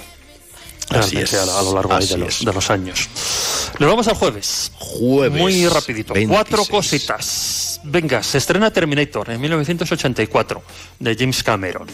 [0.91, 3.09] Así es, a, lo- a lo largo de, los, de los años.
[3.79, 4.73] Nos vamos al jueves.
[4.77, 5.41] Jueves.
[5.41, 6.15] Muy rapidito.
[6.15, 6.29] 26.
[6.29, 7.81] Cuatro cositas.
[7.85, 10.63] Venga, se estrena Terminator en 1984
[10.99, 11.87] de James Cameron,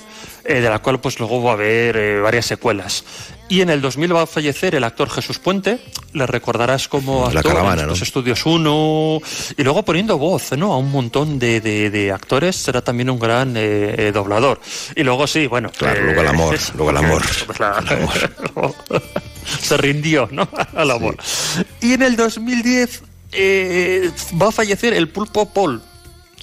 [0.45, 3.05] eh, de la cual pues luego va a haber eh, varias secuelas.
[3.49, 5.79] Y en el 2000 va a fallecer el actor Jesús Puente,
[6.15, 7.93] le recordarás como La actor caravana, en ¿no?
[7.93, 9.21] los Estudios 1
[9.59, 10.73] y luego poniendo voz ¿no?
[10.73, 14.61] a un montón de, de- de actores, será también un gran eh, eh, doblador.
[14.97, 15.71] Y luego sí, bueno.
[15.77, 17.23] Claro, eh, luego el amor, luego el amor.
[17.61, 18.73] la-
[19.61, 20.49] se rindió, ¿no?
[20.75, 21.17] Al amor.
[21.83, 23.03] Y en el 2010
[23.33, 24.11] eh,
[24.41, 25.83] va a fallecer el pulpo Paul.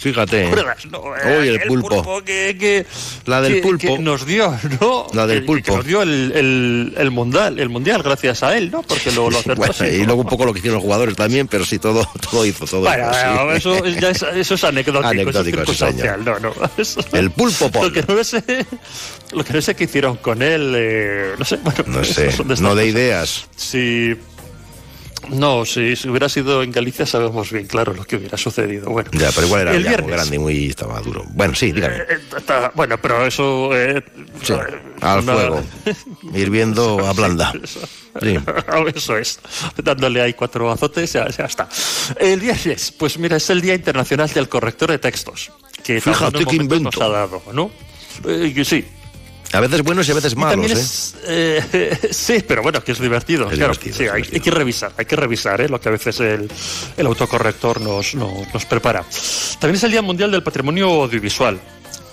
[0.01, 0.45] Fíjate.
[0.45, 0.85] ¿Recuerdas?
[0.87, 2.23] No, Uy, el pulpo.
[2.25, 2.85] que, que-
[3.25, 3.95] La del que- pulpo.
[3.97, 5.05] que nos dio, ¿no?
[5.13, 5.63] La del pulpo.
[5.73, 8.81] Que nos dio el, el, el mundial, el mundial gracias a él, ¿no?
[8.81, 11.15] Porque lo, lo acertó Bueno, así, y luego un poco lo que hicieron los jugadores
[11.15, 13.11] también, pero sí, todo, todo hizo, todo Bueno,
[13.55, 13.81] hizo, sí.
[13.83, 16.53] eso, ya es, eso es anecdótico, Anecdótico, eso es sí, circunstancial, no, no.
[16.77, 17.87] eso- El pulpo Paul.
[17.87, 18.43] Lo que no sé,
[19.33, 22.73] lo que no sé qué hicieron con él, eh, no sé, bueno, No sé, no
[22.73, 23.45] de ideas.
[23.55, 24.15] Si
[25.29, 28.89] no, si, si hubiera sido en Galicia sabemos bien claro lo que hubiera sucedido.
[28.89, 30.15] Bueno, Ya, pero igual era el ya muy viernes.
[30.15, 31.23] grande y muy estaba duro.
[31.29, 31.95] Bueno, sí, dígame.
[31.97, 32.05] Eh,
[32.37, 34.03] está- bueno, pero eso eh,
[34.43, 34.57] Sí, eh,
[35.01, 35.63] al fuego.
[36.33, 37.53] Hirviendo a blanda.
[38.21, 38.37] Sí.
[38.95, 39.39] Eso es.
[39.81, 41.69] Dándole ahí cuatro azotes, ya, ya está.
[42.19, 45.49] El viernes, pues mira, es el Día Internacional del Corrector de Textos.
[45.81, 46.89] Que Fíjate qué invento.
[46.91, 47.71] Nos ha dado, ¿no?
[48.27, 48.85] Eh, sí.
[49.53, 50.79] A veces buenos y a veces malos, también ¿eh?
[50.79, 53.49] es, eh, sí, pero bueno, que es divertido.
[53.49, 53.73] Es claro.
[53.73, 55.69] divertido, Sí, es hay, hay que revisar, hay que revisar ¿eh?
[55.69, 56.49] lo que a veces el,
[56.97, 59.03] el autocorrector nos, nos, nos prepara.
[59.59, 61.59] También es el Día Mundial del Patrimonio Audiovisual.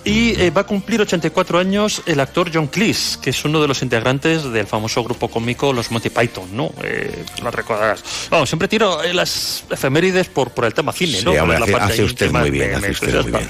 [0.05, 3.67] Y eh, va a cumplir 84 años el actor John Cleese, que es uno de
[3.67, 6.71] los integrantes del famoso grupo cómico Los Monty Python, ¿no?
[6.83, 8.03] Eh, lo recordarás.
[8.29, 11.31] Vamos, siempre tiro eh, las efemérides por, por el tema cine, Sí, ¿no?
[11.31, 13.49] hombre, la hace, parte hace usted muy bien, hace usted muy bien.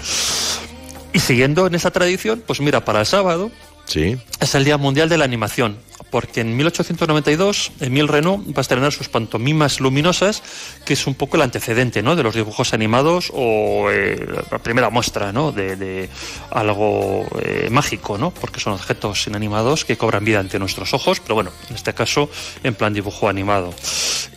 [1.13, 3.51] Y siguiendo en esa tradición, pues mira, para el sábado
[3.89, 4.17] Sí.
[4.39, 5.77] es el Día Mundial de la Animación.
[6.09, 10.41] Porque en 1892 Emile Renault va a estrenar sus pantomimas luminosas,
[10.85, 12.15] que es un poco el antecedente ¿no?
[12.15, 15.51] de los dibujos animados o eh, la primera muestra ¿no?
[15.51, 16.09] de,
[16.51, 18.31] algo eh, mágico, ¿no?
[18.31, 22.29] porque son objetos inanimados que cobran vida ante nuestros ojos, pero bueno, en este caso
[22.63, 23.73] en plan dibujo animado.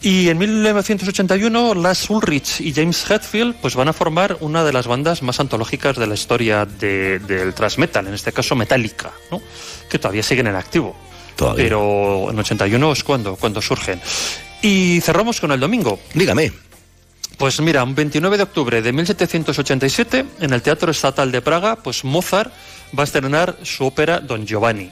[0.02, 4.86] Y en 1981 Lars Ulrich y James Hetfield pues van a formar una de las
[4.86, 9.40] bandas más antológicas de la historia de- del thrash en este caso Metallica, ¿no?
[9.88, 10.96] que todavía siguen en activo.
[11.42, 11.64] Todavía.
[11.64, 14.00] Pero en 81 es cuando, cuando surgen.
[14.62, 15.98] Y cerramos con el domingo.
[16.14, 16.52] Dígame.
[17.36, 22.04] Pues mira, un 29 de octubre de 1787, en el Teatro Estatal de Praga, pues
[22.04, 22.52] Mozart
[22.96, 24.90] va a estrenar su ópera Don Giovanni.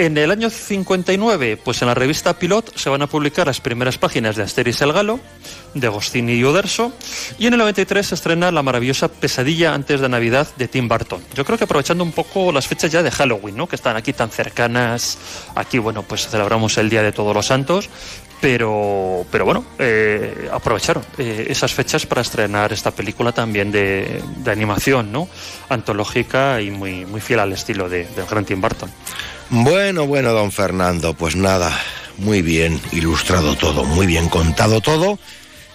[0.00, 3.98] En el año 59, pues en la revista Pilot se van a publicar las primeras
[3.98, 5.20] páginas de Asterix el Galo,
[5.74, 6.90] de Agostini y Uderzo,
[7.38, 11.22] y en el 93 se estrena la maravillosa Pesadilla antes de Navidad de Tim Burton.
[11.34, 13.66] Yo creo que aprovechando un poco las fechas ya de Halloween, ¿no?
[13.66, 15.18] que están aquí tan cercanas,
[15.54, 17.90] aquí bueno, pues celebramos el Día de Todos los Santos,
[18.40, 24.50] pero, pero bueno, eh, aprovecharon eh, esas fechas para estrenar esta película también de, de
[24.50, 25.28] animación, ¿no?
[25.68, 28.90] Antológica y muy, muy fiel al estilo de, del gran Tim Burton.
[29.50, 31.76] Bueno, bueno, don Fernando, pues nada,
[32.18, 35.18] muy bien ilustrado todo, muy bien contado todo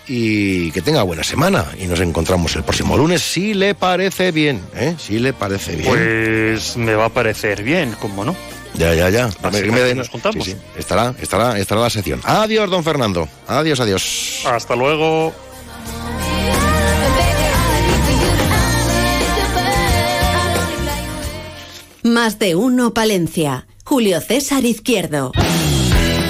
[0.07, 4.61] y que tenga buena semana y nos encontramos el próximo lunes si le parece bien,
[4.75, 4.95] ¿eh?
[4.97, 5.89] Si le parece bien.
[5.89, 8.35] Pues me va a parecer bien, ¿cómo no?
[8.75, 9.29] Ya, ya, ya.
[9.41, 10.45] Así me nos juntamos.
[10.45, 10.57] Sí, sí.
[10.77, 12.21] Estará, estará, estará la sección.
[12.23, 13.27] Adiós, don Fernando.
[13.47, 14.43] Adiós, adiós.
[14.45, 15.33] Hasta luego.
[22.15, 23.67] Más de uno Palencia.
[23.83, 25.33] Julio César Izquierdo.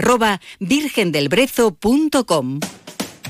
[0.59, 2.61] virgendelbrezo.com.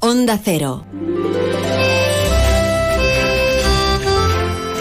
[0.00, 0.84] Onda Cero.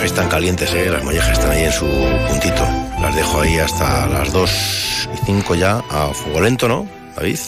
[0.04, 0.92] Están calientes, ¿eh?
[0.92, 1.86] Las mollejas están ahí en su
[2.30, 2.64] puntito.
[3.02, 7.40] Las dejo ahí hasta las 2 y 5 ya a fuego lento, ¿no, David?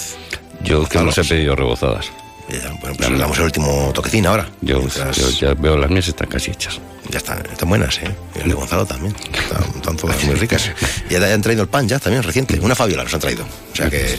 [0.63, 2.11] Yo que no he pedido rebozadas.
[2.49, 4.49] Bueno, pues le damos el último toquecín ahora.
[4.61, 6.79] Yo, yo ya veo las mías están casi hechas.
[7.09, 8.15] Ya están, están buenas, ¿eh?
[8.35, 9.15] Y el de Gonzalo también.
[9.15, 10.71] Están, están todas muy ricas.
[11.09, 12.59] Y ya han traído el pan ya también reciente.
[12.59, 13.45] Una Fabiola nos han traído.
[13.71, 14.17] O sea que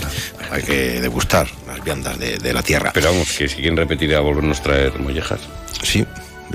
[0.51, 2.93] hay que degustar las viandas de, de la tierra.
[2.95, 5.41] Pero vamos, que si quieren repetir a volvernos a traer mollejas.
[5.83, 6.07] Sí,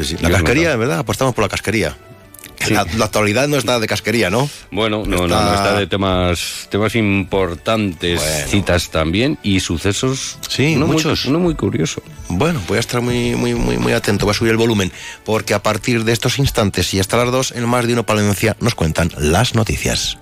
[0.01, 0.17] sí.
[0.21, 0.99] La casquería, ¿verdad?
[0.99, 1.95] Apostamos por la casquería.
[2.69, 4.49] La, la actualidad no está de casquería, ¿no?
[4.71, 10.37] Bueno, no, no, no, está de temas, temas importantes, citas también y sucesos.
[10.47, 11.25] Sí, uno muchos.
[11.25, 12.01] Muy, uno muy curioso.
[12.29, 14.91] Bueno, voy a estar muy, muy, muy, muy atento, voy a subir el volumen,
[15.23, 18.55] porque a partir de estos instantes y hasta las dos, en más de uno Palencia,
[18.59, 20.17] nos cuentan las noticias.